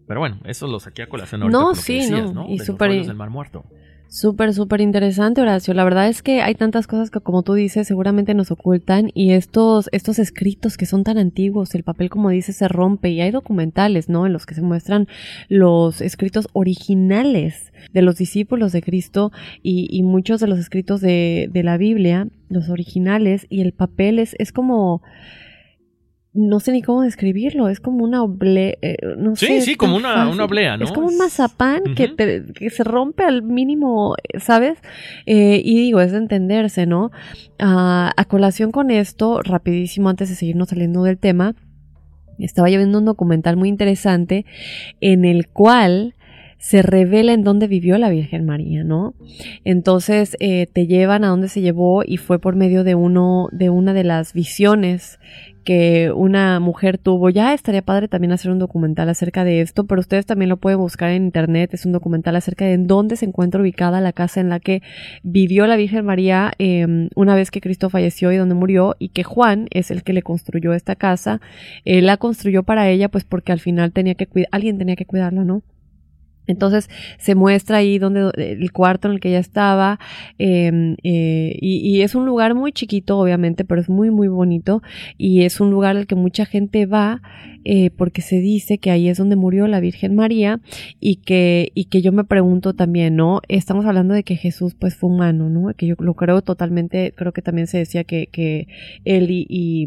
[0.09, 2.51] Pero bueno, eso lo saqué a colación ahorita No, sí, decías, no, ¿no?
[2.51, 3.65] y súper- del Mar Muerto.
[4.11, 5.75] Súper, súper interesante, Horacio.
[5.75, 9.33] La verdad es que hay tantas cosas que, como tú dices, seguramente nos ocultan y
[9.33, 13.31] estos, estos escritos que son tan antiguos, el papel, como dices, se rompe y hay
[13.33, 14.25] documentales, ¿no?
[14.25, 15.09] En los que se muestran
[15.51, 19.31] los escritos originales de los discípulos de Cristo
[19.63, 24.19] y, y muchos de los escritos de, de la Biblia, los originales, y el papel
[24.21, 25.03] es, es como,
[26.35, 29.97] no sé ni cómo describirlo, es como una oble, eh, no Sí, sé, sí, como
[29.97, 30.85] una- una oblea, ¿no?
[30.85, 34.79] Es como un mazapán que, te- que se rompe al mínimo, ¿sabes?
[35.26, 37.11] Eh, y digo, es de entenderse, ¿no?
[37.59, 41.55] Ah, a colación con esto, rapidísimo, antes de seguirnos saliendo del tema,
[42.39, 44.45] estaba yo viendo un documental muy interesante
[45.01, 46.14] en el cual
[46.59, 49.14] se revela en dónde vivió la Virgen María, ¿no?
[49.64, 53.70] Entonces eh, te llevan a dónde se llevó y fue por medio de uno de
[53.70, 55.18] una de las visiones
[55.69, 57.29] que una mujer tuvo.
[57.29, 60.79] Ya estaría padre también hacer un documental acerca de esto, pero ustedes también lo pueden
[60.79, 61.75] buscar en internet.
[61.75, 64.81] Es un documental acerca de dónde se encuentra ubicada la casa en la que
[65.23, 69.25] vivió la Virgen María eh, una vez que Cristo falleció y donde murió, y que
[69.25, 71.43] Juan es el que le construyó esta casa.
[71.85, 75.05] Él la construyó para ella, pues porque al final tenía que cuidar, alguien tenía que
[75.05, 75.61] cuidarla, ¿no?
[76.49, 80.01] Entonces se muestra ahí donde el cuarto en el que ella estaba
[80.38, 84.82] eh, eh, y es un lugar muy chiquito obviamente pero es muy muy bonito
[85.16, 87.22] y es un lugar al que mucha gente va
[87.71, 90.61] eh, porque se dice que ahí es donde murió la Virgen María
[91.01, 94.97] y que y que yo me pregunto también no estamos hablando de que Jesús pues
[94.97, 98.69] fue humano no que yo lo creo totalmente creo que también se decía que, que
[99.05, 99.87] él y, y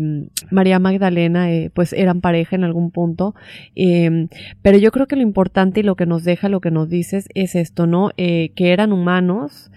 [0.51, 3.33] María Magdalena eh, pues eran pareja en algún punto
[3.75, 4.27] eh,
[4.61, 7.27] pero yo creo que lo importante y lo que nos deja lo que nos dices
[7.33, 8.11] es esto, ¿no?
[8.17, 9.71] Eh, que eran humanos,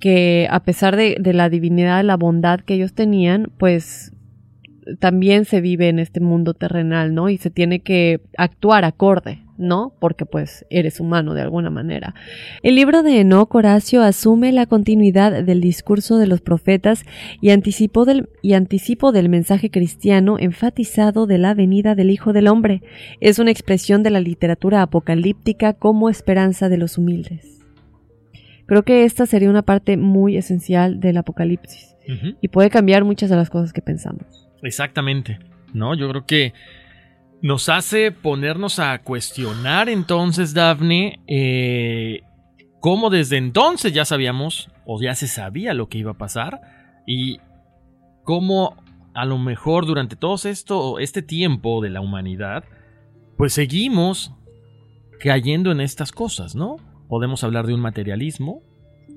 [0.00, 4.12] que a pesar de, de, la divinidad, de la bondad que ellos tenían, pues
[4.98, 7.28] también se vive en este mundo terrenal, ¿no?
[7.28, 9.94] Y se tiene que actuar acorde, ¿no?
[10.00, 12.14] Porque pues eres humano de alguna manera.
[12.62, 17.04] El libro de Enoch Horacio asume la continuidad del discurso de los profetas
[17.40, 22.48] y anticipó del, y anticipo del mensaje cristiano enfatizado de la venida del Hijo del
[22.48, 22.82] Hombre.
[23.20, 27.60] Es una expresión de la literatura apocalíptica como esperanza de los humildes.
[28.66, 32.36] Creo que esta sería una parte muy esencial del apocalipsis uh -huh.
[32.40, 34.41] y puede cambiar muchas de las cosas que pensamos.
[34.62, 35.38] Exactamente,
[35.72, 35.94] ¿no?
[35.94, 36.54] Yo creo que
[37.42, 42.22] nos hace ponernos a cuestionar entonces, Daphne, eh,
[42.80, 46.60] cómo desde entonces ya sabíamos o ya se sabía lo que iba a pasar
[47.06, 47.40] y
[48.24, 48.76] cómo
[49.14, 52.64] a lo mejor durante todo esto, este tiempo de la humanidad,
[53.36, 54.32] pues seguimos
[55.20, 56.76] cayendo en estas cosas, ¿no?
[57.08, 58.62] Podemos hablar de un materialismo,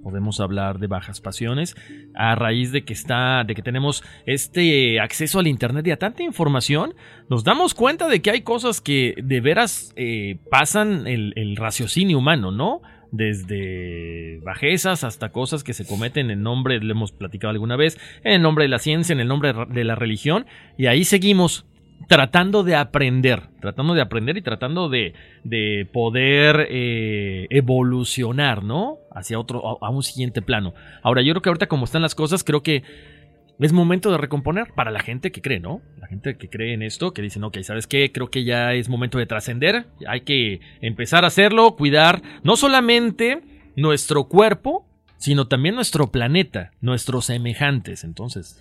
[0.05, 1.75] podemos hablar de bajas pasiones
[2.13, 6.21] a raíz de que está de que tenemos este acceso al internet y a tanta
[6.21, 6.93] información
[7.27, 12.51] nos damos cuenta de que hay cosas que de veras eh, pasan el, raciocinio humano
[12.51, 12.81] no
[13.11, 18.33] desde bajezas hasta cosas que se cometen en nombre le hemos platicado alguna vez en
[18.33, 20.45] el nombre de la ciencia en el nombre de la religión
[20.77, 21.65] y ahí seguimos
[22.07, 28.99] tratando de aprender, tratando de aprender y tratando de, de poder eh, evolucionar, ¿no?
[29.11, 30.73] Hacia otro, a, a, un siguiente plano.
[31.01, 32.83] Ahora, yo creo que ahorita como están las cosas, creo que
[33.59, 35.81] es momento de recomponer para la gente que cree, ¿no?
[35.99, 38.11] La gente que cree en esto, que dicen, ok, ¿sabes qué?
[38.11, 43.41] Creo que ya es momento de trascender, hay que empezar a hacerlo, cuidar no solamente
[43.75, 44.85] nuestro cuerpo,
[45.17, 48.03] sino también nuestro planeta, nuestros semejantes.
[48.03, 48.59] Entonces,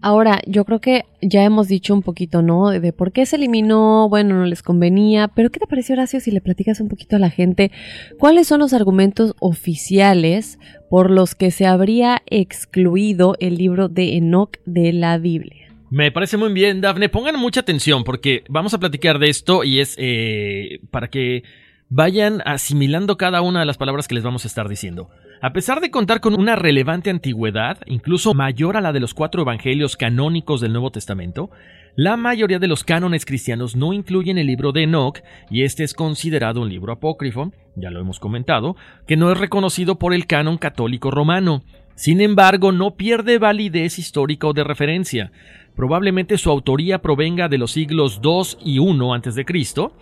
[0.00, 2.70] Ahora, yo creo que ya hemos dicho un poquito, ¿no?
[2.70, 6.30] De por qué se eliminó, bueno, no les convenía, pero ¿qué te pareció, Horacio, si
[6.30, 7.72] le platicas un poquito a la gente
[8.18, 14.58] cuáles son los argumentos oficiales por los que se habría excluido el libro de Enoch
[14.66, 15.66] de la Biblia?
[15.90, 17.08] Me parece muy bien, Dafne.
[17.08, 21.42] Pongan mucha atención porque vamos a platicar de esto y es eh, para que
[21.88, 25.08] vayan asimilando cada una de las palabras que les vamos a estar diciendo.
[25.40, 29.42] A pesar de contar con una relevante antigüedad, incluso mayor a la de los cuatro
[29.42, 31.50] evangelios canónicos del Nuevo Testamento,
[31.94, 35.94] la mayoría de los cánones cristianos no incluyen el libro de Enoch, y este es
[35.94, 38.74] considerado un libro apócrifo, ya lo hemos comentado,
[39.06, 41.62] que no es reconocido por el canon católico romano.
[41.94, 45.30] Sin embargo, no pierde validez histórica o de referencia.
[45.76, 49.44] Probablemente su autoría provenga de los siglos II y I a.C.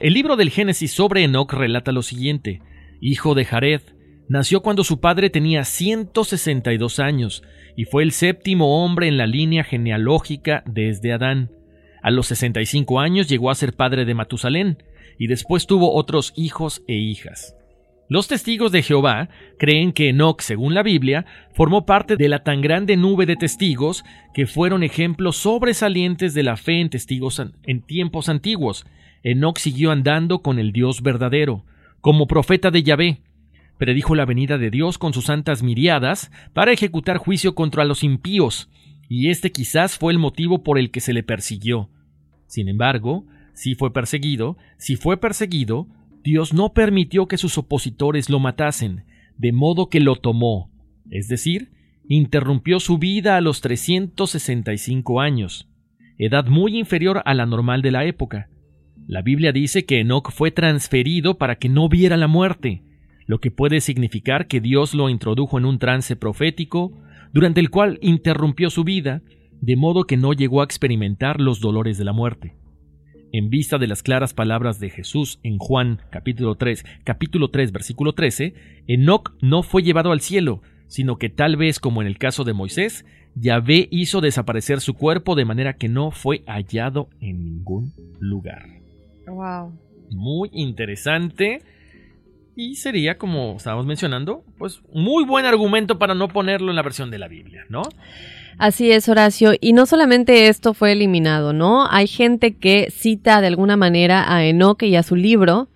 [0.00, 2.62] El libro del Génesis sobre Enoch relata lo siguiente:
[3.00, 3.82] Hijo de Jared,
[4.28, 7.44] Nació cuando su padre tenía 162 años
[7.76, 11.50] y fue el séptimo hombre en la línea genealógica desde Adán.
[12.02, 14.82] A los 65 años llegó a ser padre de Matusalén
[15.18, 17.54] y después tuvo otros hijos e hijas.
[18.08, 21.24] Los testigos de Jehová creen que Enoch, según la Biblia,
[21.54, 24.04] formó parte de la tan grande nube de testigos
[24.34, 28.86] que fueron ejemplos sobresalientes de la fe en testigos en tiempos antiguos.
[29.22, 31.64] Enoch siguió andando con el Dios verdadero,
[32.00, 33.20] como profeta de Yahvé,
[33.78, 38.70] predijo la venida de Dios con sus santas miriadas para ejecutar juicio contra los impíos,
[39.08, 41.90] y este quizás fue el motivo por el que se le persiguió.
[42.46, 45.88] Sin embargo, si fue perseguido, si fue perseguido,
[46.22, 49.04] Dios no permitió que sus opositores lo matasen,
[49.38, 50.70] de modo que lo tomó,
[51.10, 51.70] es decir,
[52.08, 55.68] interrumpió su vida a los 365 años,
[56.18, 58.48] edad muy inferior a la normal de la época.
[59.06, 62.82] La Biblia dice que Enoch fue transferido para que no viera la muerte,
[63.26, 66.92] lo que puede significar que Dios lo introdujo en un trance profético,
[67.32, 69.22] durante el cual interrumpió su vida,
[69.60, 72.54] de modo que no llegó a experimentar los dolores de la muerte.
[73.32, 78.12] En vista de las claras palabras de Jesús en Juan capítulo 3, capítulo 3 versículo
[78.12, 78.54] 13,
[78.86, 82.52] Enoc no fue llevado al cielo, sino que tal vez como en el caso de
[82.52, 83.04] Moisés,
[83.34, 88.64] Yahvé hizo desaparecer su cuerpo de manera que no fue hallado en ningún lugar.
[89.26, 89.78] Wow.
[90.10, 91.60] Muy interesante.
[92.58, 97.10] Y sería, como estábamos mencionando, pues muy buen argumento para no ponerlo en la versión
[97.10, 97.82] de la Biblia, ¿no?
[98.56, 99.52] Así es, Horacio.
[99.60, 101.86] Y no solamente esto fue eliminado, ¿no?
[101.90, 105.68] Hay gente que cita de alguna manera a Enoque y a su libro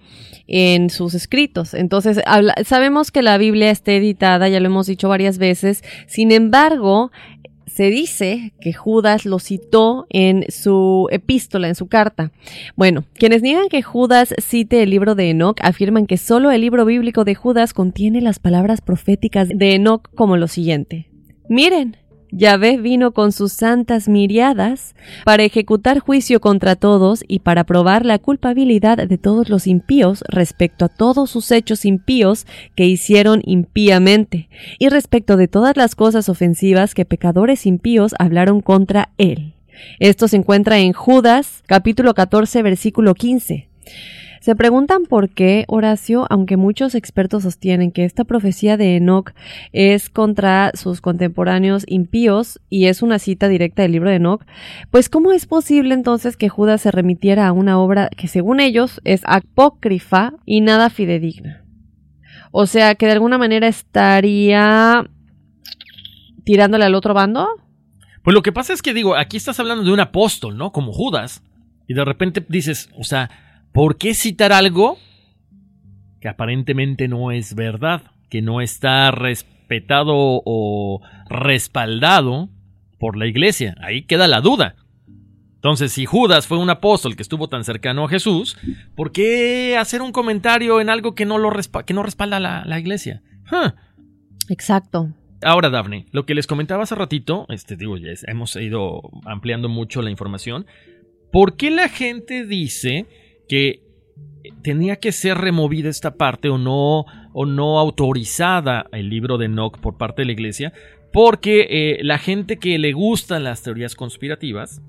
[0.47, 1.75] en sus escritos.
[1.75, 2.21] Entonces,
[2.65, 5.85] sabemos que la Biblia está editada, ya lo hemos dicho varias veces.
[6.07, 7.13] Sin embargo,
[7.75, 12.33] se dice que Judas lo citó en su epístola, en su carta.
[12.77, 16.85] Bueno, quienes niegan que Judas cite el libro de Enoch afirman que solo el libro
[16.85, 21.09] bíblico de Judas contiene las palabras proféticas de Enoch como lo siguiente.
[21.49, 21.97] Miren,
[22.33, 28.19] Yahvé vino con sus santas miriadas para ejecutar juicio contra todos y para probar la
[28.19, 34.89] culpabilidad de todos los impíos respecto a todos sus hechos impíos que hicieron impíamente y
[34.89, 39.55] respecto de todas las cosas ofensivas que pecadores impíos hablaron contra él.
[39.99, 43.69] Esto se encuentra en Judas capítulo 14 versículo 15.
[44.41, 49.33] Se preguntan por qué Horacio, aunque muchos expertos sostienen que esta profecía de Enoch
[49.73, 54.43] es contra sus contemporáneos impíos y es una cita directa del libro de Enoch,
[54.91, 59.03] pues ¿cómo es posible entonces que Judas se remitiera a una obra que según ellos
[59.05, 61.63] es apócrifa y nada fidedigna?
[62.51, 65.05] O sea, que de alguna manera estaría
[66.45, 67.47] tirándole al otro bando.
[68.23, 70.73] Pues lo que pasa es que digo, aquí estás hablando de un apóstol, ¿no?
[70.73, 71.43] Como Judas.
[71.87, 73.31] Y de repente dices, o sea,
[73.73, 74.99] ¿Por qué citar algo
[76.21, 82.51] que aparentemente no es verdad, que no está respetado o respaldado
[82.99, 83.77] por la iglesia?
[83.81, 84.77] Ahí queda la duda.
[85.55, 88.57] Entonces, si Judas fue un apóstol que estuvo tan cercano a Jesús,
[88.97, 91.51] ¿por qué hacer un comentario en algo que no, lo
[91.85, 93.23] que no respalda la, la iglesia?
[94.49, 95.13] Exacto.
[95.43, 100.03] Ahora, Daphne, lo que les comentaba hace ratito, este, digo, ya hemos ido ampliando mucho
[100.03, 100.67] la información.
[101.31, 103.07] ¿Por qué la gente dice
[103.51, 103.83] que
[104.63, 109.81] tenía que ser removida esta parte o no, o no autorizada el libro de Enoch
[109.81, 110.73] por parte de la iglesia,
[111.13, 114.83] porque eh, la gente que le gustan las teorías conspirativas,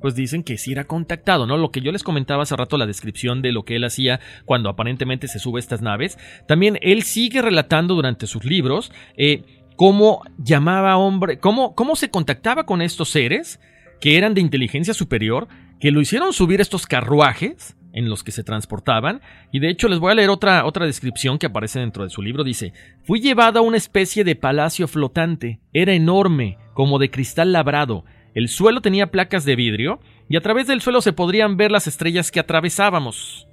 [0.00, 1.56] pues dicen que sí era contactado, ¿no?
[1.56, 4.68] Lo que yo les comentaba hace rato, la descripción de lo que él hacía cuando
[4.68, 9.42] aparentemente se sube a estas naves, también él sigue relatando durante sus libros eh,
[9.74, 13.58] cómo llamaba hombre, cómo, cómo se contactaba con estos seres
[14.00, 15.48] que eran de inteligencia superior,
[15.80, 19.22] que lo hicieron subir estos carruajes, en los que se transportaban.
[19.50, 22.20] Y de hecho les voy a leer otra, otra descripción que aparece dentro de su
[22.20, 22.44] libro.
[22.44, 22.74] Dice,
[23.04, 25.60] fui llevado a una especie de palacio flotante.
[25.72, 28.04] Era enorme, como de cristal labrado.
[28.34, 31.86] El suelo tenía placas de vidrio y a través del suelo se podrían ver las
[31.86, 33.46] estrellas que atravesábamos.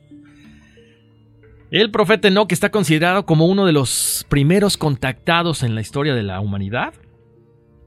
[1.69, 6.23] El profeta Enoch está considerado como uno de los primeros contactados en la historia de
[6.23, 6.93] la humanidad.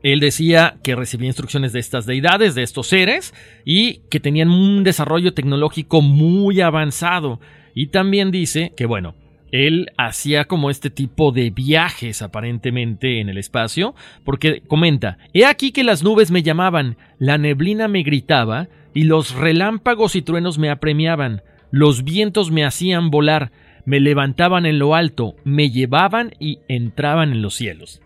[0.04, 3.32] Él decía que recibía instrucciones de estas deidades, de estos seres,
[3.64, 7.40] y que tenían un desarrollo tecnológico muy avanzado.
[7.74, 9.14] Y también dice que, bueno,
[9.50, 13.94] él hacía como este tipo de viajes aparentemente en el espacio,
[14.24, 19.34] porque comenta, he aquí que las nubes me llamaban, la neblina me gritaba, y los
[19.34, 21.40] relámpagos y truenos me apremiaban,
[21.70, 23.52] los vientos me hacían volar,
[23.86, 28.02] me levantaban en lo alto, me llevaban y entraban en los cielos.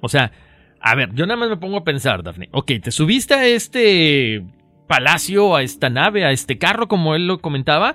[0.00, 0.30] O sea,
[0.80, 2.48] a ver, yo nada más me pongo a pensar, Daphne.
[2.52, 4.44] Ok, te subiste a este
[4.86, 7.94] palacio, a esta nave, a este carro, como él lo comentaba.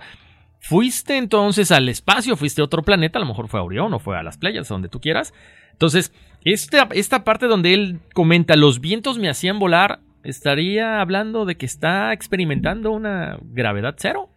[0.59, 3.99] Fuiste entonces al espacio, fuiste a otro planeta, a lo mejor fue a Orión o
[3.99, 5.33] fue a las playas, donde tú quieras.
[5.71, 6.13] Entonces,
[6.45, 11.65] esta, esta parte donde él comenta, los vientos me hacían volar, estaría hablando de que
[11.65, 14.29] está experimentando una gravedad cero.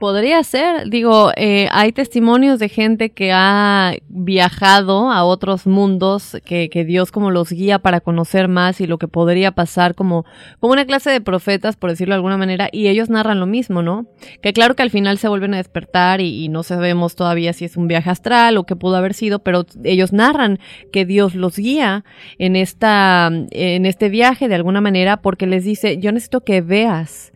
[0.00, 6.70] Podría ser, digo, eh, hay testimonios de gente que ha viajado a otros mundos, que,
[6.70, 10.24] que, Dios como los guía para conocer más y lo que podría pasar como,
[10.58, 13.82] como una clase de profetas, por decirlo de alguna manera, y ellos narran lo mismo,
[13.82, 14.06] ¿no?
[14.40, 17.66] Que claro que al final se vuelven a despertar y, y no sabemos todavía si
[17.66, 20.60] es un viaje astral o qué pudo haber sido, pero ellos narran
[20.94, 22.06] que Dios los guía
[22.38, 27.32] en esta, en este viaje de alguna manera porque les dice, yo necesito que veas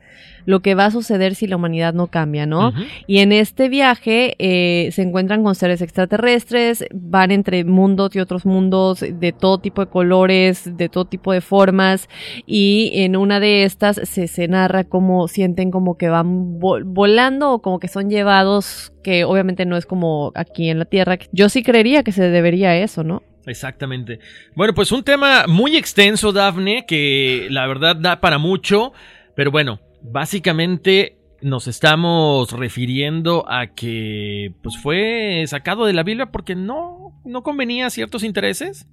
[0.46, 2.72] lo que va a suceder si la humanidad no cambia, ¿no?
[3.06, 8.46] Y en este viaje eh, se encuentran con seres extraterrestres, van entre mundos y otros
[8.46, 12.08] mundos de todo tipo de colores, de todo tipo de formas,
[12.46, 17.62] y en una de estas se, se narra cómo sienten como que van volando o
[17.62, 21.18] como que son llevados, que obviamente no es como aquí en la Tierra.
[21.32, 23.22] Yo sí creería que se debería eso, ¿no?
[23.46, 24.20] Exactamente.
[24.54, 28.92] Bueno, pues un tema muy extenso, Dafne, que la verdad da para mucho,
[29.34, 36.54] pero bueno, básicamente nos estamos refiriendo a que pues fue sacado de la Biblia porque
[36.54, 38.86] no, no convenía a ciertos intereses.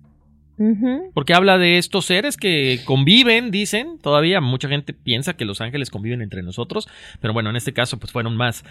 [1.16, 5.90] Porque habla de estos seres que conviven, dicen, todavía mucha gente piensa que los ángeles
[5.90, 6.88] conviven entre nosotros,
[7.20, 8.64] pero bueno, en este caso pues fueron más,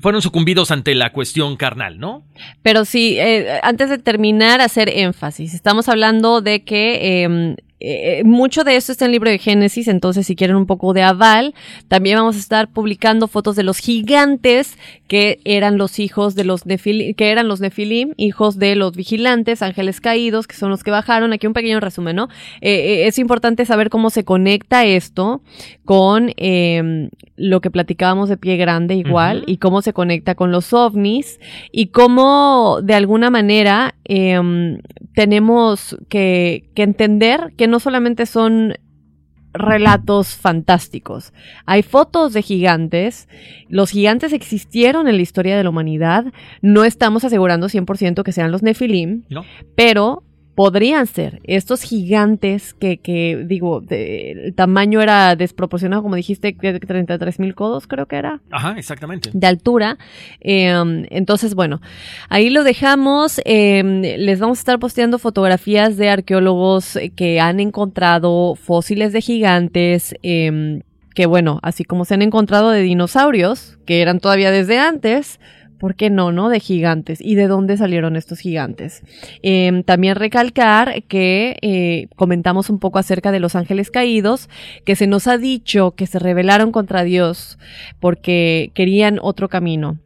[0.00, 2.22] fueron sucumbidos ante la cuestión carnal, ¿no?
[2.62, 8.64] Pero sí, eh, antes de terminar, hacer énfasis, estamos hablando de que em, eh, mucho
[8.64, 11.54] de esto está en el libro de Génesis, entonces si quieren un poco de aval,
[11.86, 14.76] también vamos a estar publicando fotos de los gigantes
[15.06, 19.62] que eran los hijos de los Nefilim, que eran los Nefilim, hijos de los vigilantes,
[19.62, 21.32] ángeles caídos, que son los que bajaron.
[21.32, 22.28] Aquí un pequeño resumen, ¿no?
[22.60, 25.40] Eh, eh, es importante saber cómo se conecta esto
[25.84, 30.72] con em, lo que platicábamos de pie grande igual y cómo se conecta con los
[30.72, 31.38] ovnis
[31.72, 34.80] y cómo de alguna manera em,
[35.14, 38.74] tenemos que, que entender que no solamente son
[39.52, 41.32] relatos fantásticos.
[41.66, 43.28] Hay fotos de gigantes.
[43.68, 46.26] Los gigantes existieron en la historia de la humanidad.
[46.62, 49.24] No estamos asegurando 100% que sean los Nefilim,
[49.74, 50.22] pero
[50.58, 57.54] podrían ser estos gigantes que, que digo, el tamaño era desproporcionado, como dijiste, 33 mil
[57.54, 58.40] codos creo que era.
[58.50, 59.30] Ajá, exactamente.
[59.32, 59.98] De altura.
[60.40, 61.80] Em, entonces, bueno,
[62.28, 63.40] ahí lo dejamos.
[63.44, 70.16] Em, les vamos a estar posteando fotografías de arqueólogos que han encontrado fósiles de gigantes.
[70.24, 70.80] Em,
[71.14, 75.38] que bueno, así como se han encontrado de dinosaurios, que eran todavía desde antes,
[75.78, 76.48] ¿por qué no, no?
[76.48, 77.20] De gigantes.
[77.20, 79.02] ¿Y de dónde salieron estos gigantes?
[79.42, 84.48] Em, también recalcar que eh, comentamos un poco acerca de los ángeles caídos,
[84.84, 87.58] que se nos ha dicho que se rebelaron contra Dios
[88.00, 89.98] porque querían otro camino.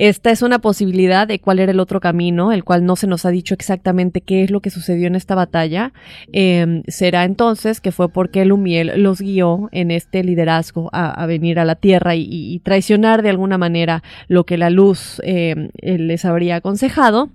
[0.00, 3.26] Esta es una posibilidad de cuál era el otro camino, el cual no se nos
[3.26, 5.92] ha dicho exactamente qué es lo que sucedió en esta batalla.
[6.32, 11.66] Em, será entonces que fue porque Lumiel los guió en este liderazgo a, venir a
[11.66, 17.28] la Tierra y, traicionar de alguna manera lo que la luz em, les habría aconsejado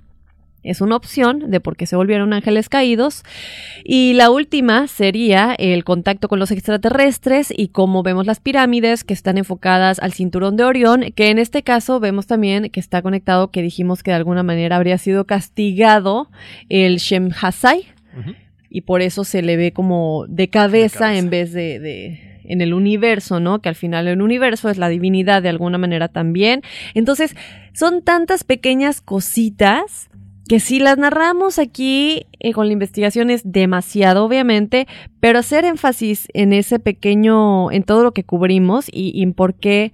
[0.65, 3.23] es una opción de por qué se volvieron ángeles caídos.
[3.83, 9.13] Y la última sería el contacto con los extraterrestres y cómo vemos las pirámides que
[9.13, 13.51] están enfocadas al cinturón de Orión, que en este caso vemos también que está conectado,
[13.51, 16.29] que dijimos que de alguna manera habría sido castigado
[16.69, 17.85] el Shem Hasai.
[18.69, 22.73] Y por eso se le ve como de cabeza, en vez de, de en el
[22.73, 23.59] universo, ¿no?
[23.59, 26.61] Que al final el universo es la divinidad de alguna manera también.
[26.93, 27.35] Entonces,
[27.73, 30.09] son tantas pequeñas cositas
[30.47, 34.87] que si las narramos aquí eh, con la investigación es demasiado, obviamente,
[35.19, 39.91] pero hacer énfasis en ese pequeño, en todo lo que cubrimos y, en por qué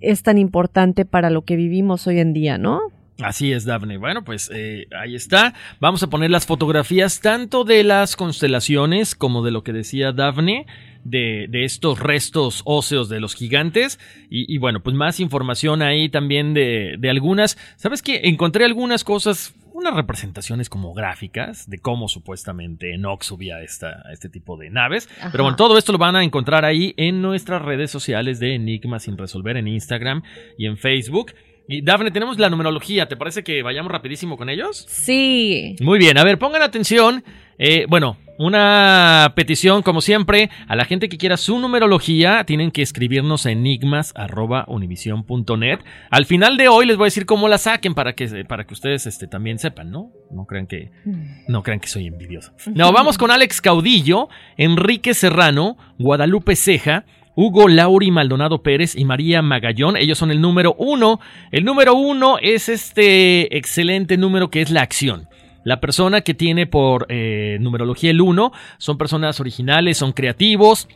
[0.00, 2.80] es tan importante para lo que vivimos hoy en día, ¿no?
[3.20, 3.96] Así es, Daphne.
[3.96, 5.54] Bueno, pues eh, ahí está.
[5.80, 10.66] Vamos a poner las fotografías tanto de las constelaciones como de lo que decía Daphne.
[11.04, 16.54] De, de estos restos óseos de los gigantes y, bueno pues más información ahí también
[16.54, 22.94] de, de algunas sabes que encontré algunas cosas unas representaciones como gráficas de cómo supuestamente
[22.94, 25.08] Enoch subía esta, a este tipo de naves.
[25.18, 25.30] Ajá.
[25.32, 29.00] Pero bueno, todo esto lo van a encontrar ahí en nuestras redes sociales de Enigma
[29.00, 30.22] sin resolver en Instagram
[30.56, 31.34] y en Facebook.
[31.66, 33.08] Y Dafne, tenemos la numerología.
[33.08, 34.86] ¿Te parece que vayamos rapidísimo con ellos?
[34.88, 35.74] Sí.
[35.80, 37.24] Muy bien, a ver, pongan atención.
[37.58, 42.82] Eh, bueno, una petición, como siempre, a la gente que quiera su numerología, tienen que
[42.82, 45.80] escribirnos a enigmas.univision.net.
[46.10, 48.74] Al final de hoy les voy a decir cómo la saquen para que, para que
[48.74, 50.12] ustedes este, también sepan, ¿no?
[50.30, 50.90] No crean que,
[51.48, 52.52] no crean que soy envidioso.
[52.74, 57.04] No, vamos con Alex Caudillo, Enrique Serrano, Guadalupe Ceja,
[57.36, 59.96] Hugo Lauri Maldonado Pérez y María Magallón.
[59.96, 61.20] Ellos son el número uno.
[61.50, 65.28] El número uno es este excelente número que es la acción.
[65.64, 70.88] La persona que tiene por eh, numerología el 1 son personas originales, son creativos,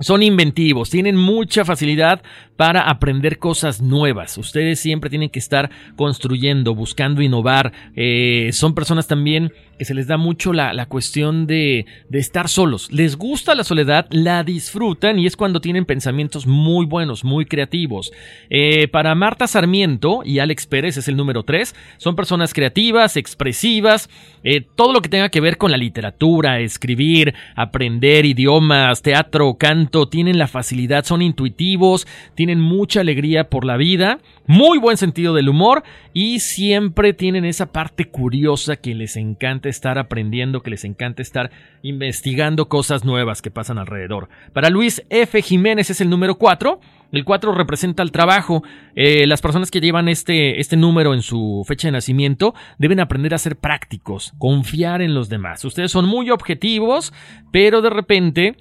[0.00, 2.22] son inventivos, tienen mucha facilidad
[2.56, 4.38] para aprender cosas nuevas.
[4.38, 7.72] Ustedes siempre tienen que estar construyendo, buscando innovar.
[7.94, 12.50] Eh, son personas también que se les da mucho la, la cuestión de, de, estar
[12.50, 12.92] solos.
[12.92, 18.12] Les gusta la soledad, la disfrutan y es cuando tienen pensamientos muy buenos, muy creativos.
[18.50, 21.74] Eh, para Marta Sarmiento y Alex Pérez es el número 3.
[21.96, 24.10] Son personas creativas, expresivas,
[24.44, 30.10] eh, todo lo que tenga que ver con la literatura, escribir, aprender idiomas, teatro, canto,
[30.10, 34.18] tienen la facilidad, son intuitivos, tienen mucha alegría por la vida,
[34.50, 39.96] muy buen sentido del humor y siempre tienen esa parte curiosa que les encanta estar
[39.96, 41.52] aprendiendo, que les encanta estar
[41.82, 44.28] investigando cosas nuevas que pasan alrededor.
[44.52, 45.40] Para Luis F.
[45.40, 46.80] Jiménez es el número 4.
[47.12, 48.64] El 4 representa el trabajo.
[48.96, 53.34] Eh, las personas que llevan este, este número en su fecha de nacimiento deben aprender
[53.34, 55.64] a ser prácticos, confiar en los demás.
[55.64, 57.12] Ustedes son muy objetivos,
[57.52, 58.56] pero de repente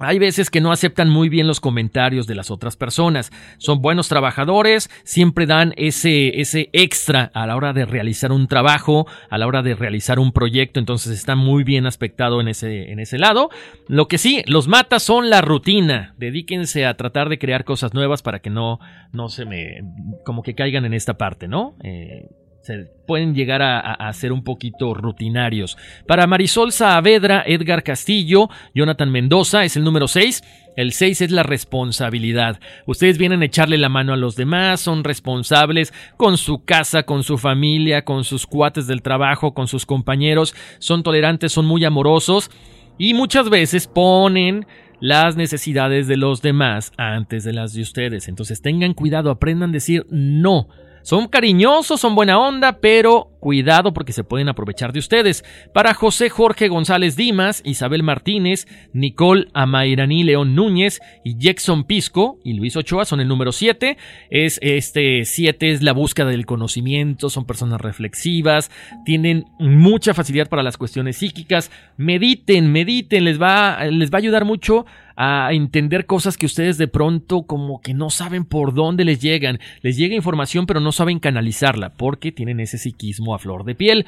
[0.00, 3.30] hay veces que no aceptan muy bien los comentarios de las otras personas.
[3.58, 9.06] Son buenos trabajadores, siempre dan ese, ese extra a la hora de realizar un trabajo,
[9.30, 12.98] a la hora de realizar un proyecto, entonces está muy bien aspectado en ese, en
[12.98, 13.50] ese lado.
[13.86, 16.14] Lo que sí, los mata son la rutina.
[16.18, 18.80] Dedíquense a tratar de crear cosas nuevas para que no,
[19.12, 19.80] no se me,
[20.24, 21.76] como que caigan en esta parte, ¿no?
[21.84, 22.28] Eh,
[22.64, 25.76] se pueden llegar a, ser un poquito rutinarios.
[26.06, 30.42] Para Marisol Saavedra, Edgar Castillo, Jonathan Mendoza es el número 6.
[30.74, 32.58] El 6 es la responsabilidad.
[32.86, 37.22] Ustedes vienen a echarle la mano a los demás, son responsables con su casa, con
[37.22, 42.50] su familia, con sus cuates del trabajo, con sus compañeros, son tolerantes, son muy amorosos
[42.96, 44.66] y muchas veces ponen
[45.00, 48.26] las necesidades de los demás antes de las de ustedes.
[48.26, 50.66] Entonces tengan cuidado, aprendan a decir no.
[51.04, 55.44] Son cariñosos, son buena onda, pero cuidado porque se pueden aprovechar de ustedes.
[55.74, 62.54] Para José Jorge González Dimas, Isabel Martínez, Nicole Amairani León Núñez y Jackson Pisco y
[62.54, 63.98] Luis Ochoa son el número 7.
[64.30, 68.70] Es este 7 es la búsqueda del conocimiento, son personas reflexivas,
[69.04, 71.70] tienen mucha facilidad para las cuestiones psíquicas.
[71.98, 76.88] Mediten, mediten, les va les va a ayudar mucho a entender cosas que ustedes de
[76.88, 79.60] pronto como que no saben por dónde les llegan.
[79.82, 84.06] Les llega información pero no saben canalizarla porque tienen ese psiquismo a flor de piel.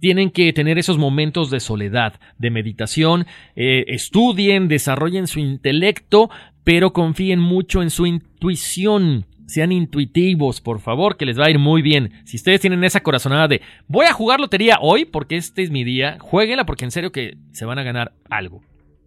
[0.00, 6.30] Tienen que tener esos momentos de soledad, de meditación, eh, estudien, desarrollen su intelecto,
[6.64, 9.26] pero confíen mucho en su intuición.
[9.46, 12.12] Sean intuitivos, por favor, que les va a ir muy bien.
[12.24, 15.84] Si ustedes tienen esa corazonada de voy a jugar lotería hoy porque este es mi
[15.84, 18.62] día, jueguenla porque en serio que se van a ganar algo.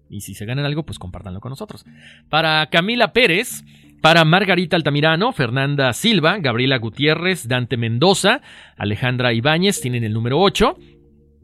[0.09, 1.85] Y si se ganan algo, pues compártanlo con nosotros.
[2.29, 3.63] Para Camila Pérez,
[4.01, 8.41] para Margarita Altamirano, Fernanda Silva, Gabriela Gutiérrez, Dante Mendoza,
[8.77, 10.77] Alejandra Ibáñez tienen el número 8.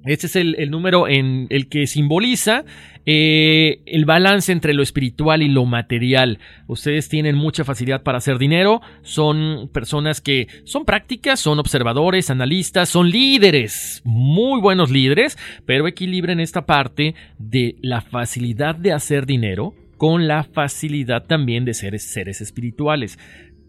[0.06, 2.64] Este es el, número en el que simboliza
[3.08, 6.38] eh, el balance entre lo espiritual y lo material.
[6.68, 12.88] Ustedes tienen mucha facilidad para hacer dinero, son personas que son prácticas, son observadores, analistas,
[12.90, 19.74] son líderes, muy buenos líderes, pero equilibren esta parte de la facilidad de hacer dinero
[19.98, 23.18] con la facilidad también de ser seres espirituales.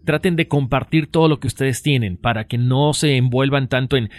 [0.05, 4.09] Traten de compartir todo lo que ustedes tienen para que no se envuelvan tanto en,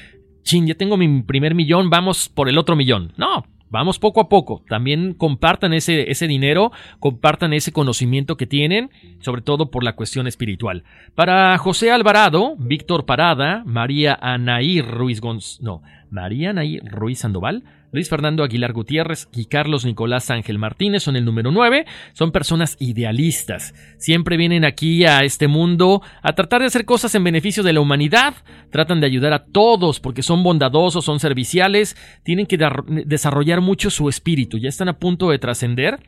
[0.43, 3.13] chin, ya tengo mi primer millón, vamos por el otro millón.
[3.17, 4.63] No, Vamos poco a poco.
[4.69, 8.91] También compartan ese, ese dinero, compartan ese conocimiento que tienen,
[9.21, 10.85] sobre todo por la cuestión espiritual.
[11.15, 15.61] Para José Alvarado, Víctor Parada, María Anaí Ruiz Gonz...
[15.61, 21.17] No, María Anaí Ruiz Sandoval, Luis Fernando Aguilar Gutiérrez y Carlos Nicolás Ángel Martínez son
[21.17, 21.87] el número 9.
[22.13, 23.75] Son personas idealistas.
[23.97, 27.81] Siempre vienen aquí a este mundo a tratar de hacer cosas en beneficio de la
[27.81, 28.35] humanidad.
[28.71, 31.97] Tratan de ayudar a todos porque son bondadosos, son serviciales.
[32.25, 32.59] Tienen que
[33.07, 34.59] desarrollar mucho su espíritu.
[34.59, 35.99] Ya están a punto de trascender.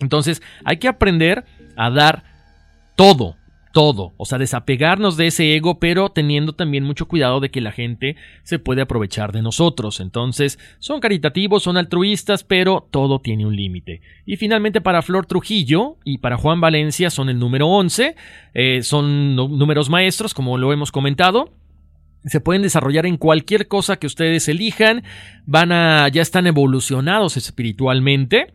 [0.00, 1.44] Entonces hay que aprender
[1.76, 2.22] a dar
[2.96, 3.36] todo
[3.72, 7.72] todo, o sea, desapegarnos de ese ego, pero teniendo también mucho cuidado de que la
[7.72, 10.00] gente se puede aprovechar de nosotros.
[10.00, 14.00] Entonces, son caritativos, son altruistas, pero todo tiene un límite.
[14.26, 18.16] Y finalmente para Flor Trujillo y para Juan Valencia son el número 11,
[18.54, 21.52] eh, son números maestros, como lo hemos comentado.
[22.24, 25.04] Se pueden desarrollar en cualquier cosa que ustedes elijan,
[25.46, 28.54] van a, ya están evolucionados espiritualmente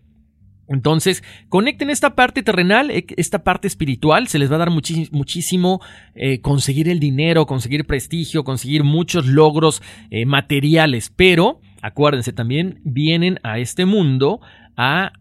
[0.68, 5.82] entonces, conecten esta parte terrenal, eh, esta parte espiritual, se les va a dar muchísimo
[6.16, 13.40] eh, conseguir el dinero, conseguir prestigio, conseguir muchos logros eh, materiales, pero acuérdense, también vienen
[13.44, 14.42] a este mundo
[14.76, 15.14] a,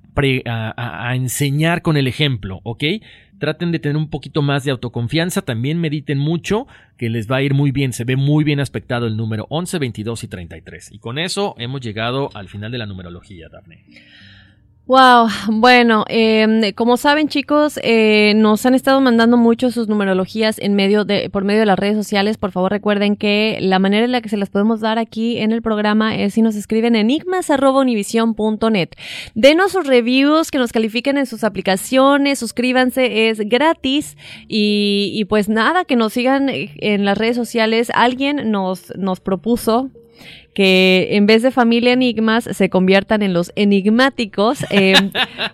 [0.47, 2.85] a, enseñar con el ejemplo, ¿ok?
[3.39, 6.67] Traten de tener un poquito más de autoconfianza, también mediten mucho,
[6.97, 9.79] que les va a ir muy bien, se ve muy bien aspectado el número 11,
[9.79, 10.93] 22 y 33.
[10.93, 13.85] Y con eso hemos llegado al final de la numerología, Daphne.
[14.87, 20.75] Wow, bueno, eh, como saben chicos, eh, nos han estado mandando mucho sus numerologías en
[20.75, 22.37] medio de, por medio de las redes sociales.
[22.37, 25.53] Por favor recuerden que la manera en la que se las podemos dar aquí en
[25.53, 28.91] el programa es si nos escriben enigmas@univision.net.
[29.35, 35.49] Denos sus reviews, que nos califiquen en sus aplicaciones, suscríbanse, es gratis y, y pues
[35.49, 37.91] nada, que nos sigan en las redes sociales.
[37.95, 39.89] Alguien nos nos propuso
[40.55, 44.65] que en vez de familia enigmas se conviertan en los enigmáticos.
[44.77, 44.95] Eh,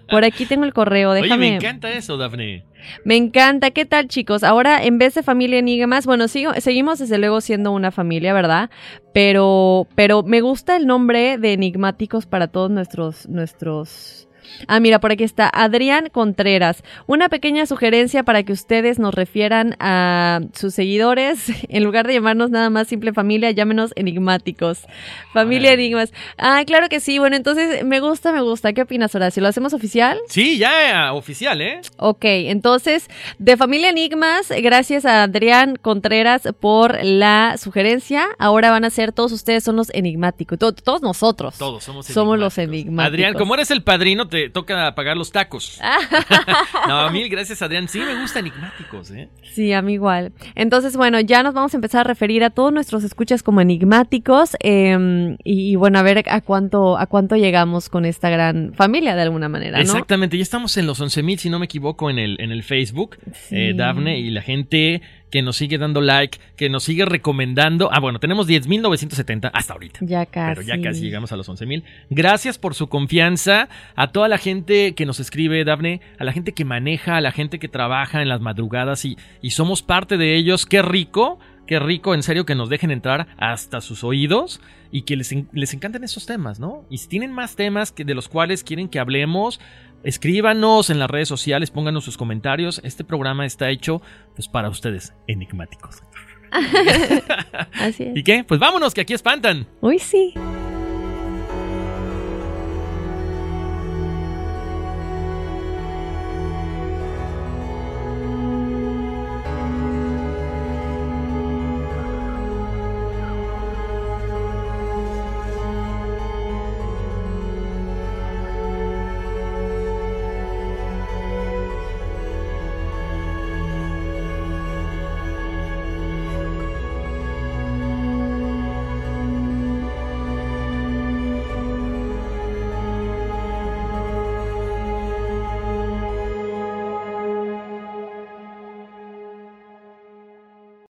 [0.09, 1.35] por aquí tengo el correo, déjame.
[1.35, 2.65] Oye, me encanta eso, Daphne.
[3.05, 3.71] Me encanta.
[3.71, 4.45] ¿Qué tal, chicos?
[4.45, 8.71] Ahora, en vez de familia enigmas, bueno, sigo, seguimos desde luego siendo una familia, ¿verdad?
[9.13, 14.30] Pero, pero me gusta el nombre de enigmáticos para todos nuestros, nuestros
[14.67, 16.83] Ah, mira, por aquí está Adrián Contreras.
[17.07, 21.47] Una pequeña sugerencia para que ustedes nos refieran a sus seguidores.
[21.71, 24.87] En lugar de llamarnos nada más simple familia, llámenos enigmáticos.
[25.33, 26.13] Familia Enigmas.
[26.37, 27.19] Ah, claro que sí.
[27.19, 28.73] Bueno, entonces me gusta, me gusta.
[28.73, 29.43] ¿Qué opinas, Horacio?
[29.43, 30.19] ¿Lo hacemos oficial?
[30.29, 31.81] Sí, ya oficial, ¿eh?
[31.97, 33.09] Ok, entonces,
[33.39, 38.29] de Familia Enigmas, gracias a Adrián Contreras por la sugerencia.
[38.39, 40.59] Ahora van a ser todos ustedes son los enigmáticos.
[40.59, 41.57] todos nosotros.
[41.59, 43.13] Todos somos Somos los enigmáticos.
[43.13, 45.81] Adrián, como eres el padrino, te toca pagar los tacos.
[46.89, 47.89] no, mil gracias, Adrián.
[47.89, 49.29] Sí, me gusta enigmáticos, ¿eh?
[49.53, 50.33] Sí, a mí igual.
[50.55, 54.57] Entonces, bueno, ya nos vamos a empezar a referir a todos nuestros escuchas como enigmáticos.
[54.61, 59.23] Em, y, bueno, a ver a cuánto, a cuánto llegamos con esta gran familia de
[59.23, 59.83] alguna manera, ¿no?
[59.83, 63.19] Exactamente, ya estamos en los 11.000, si no me equivoco, en el, en el Facebook,
[63.51, 67.91] eh, Dafne, y la gente que nos sigue dando like, que nos sigue recomendando.
[67.93, 70.01] Ah, bueno, tenemos 10.970 hasta ahorita.
[70.03, 70.55] Ya casi.
[70.55, 71.83] Pero ya casi llegamos a los 11.000.
[72.11, 73.69] Gracias por su confianza.
[73.95, 77.33] A toda la gente que nos escribe, Dafne, a la gente que maneja, a la
[77.33, 80.67] gente que trabaja en las madrugadas y, y somos parte de ellos.
[80.67, 81.39] Qué rico.
[81.67, 85.73] Qué rico, en serio, que nos dejen entrar hasta sus oídos y que les, les
[85.73, 86.85] encanten esos temas, ¿no?
[86.91, 89.61] Y si tienen más temas que, de los cuales quieren que hablemos,
[90.03, 92.81] Escríbanos en las redes sociales, pónganos sus comentarios.
[92.85, 94.01] Este programa está hecho
[94.35, 96.03] pues para ustedes, enigmáticos.
[97.73, 98.13] Así es.
[98.17, 98.45] ¿Y qué?
[98.45, 99.67] Pues vámonos, que aquí espantan.
[99.81, 100.35] Uy, sí.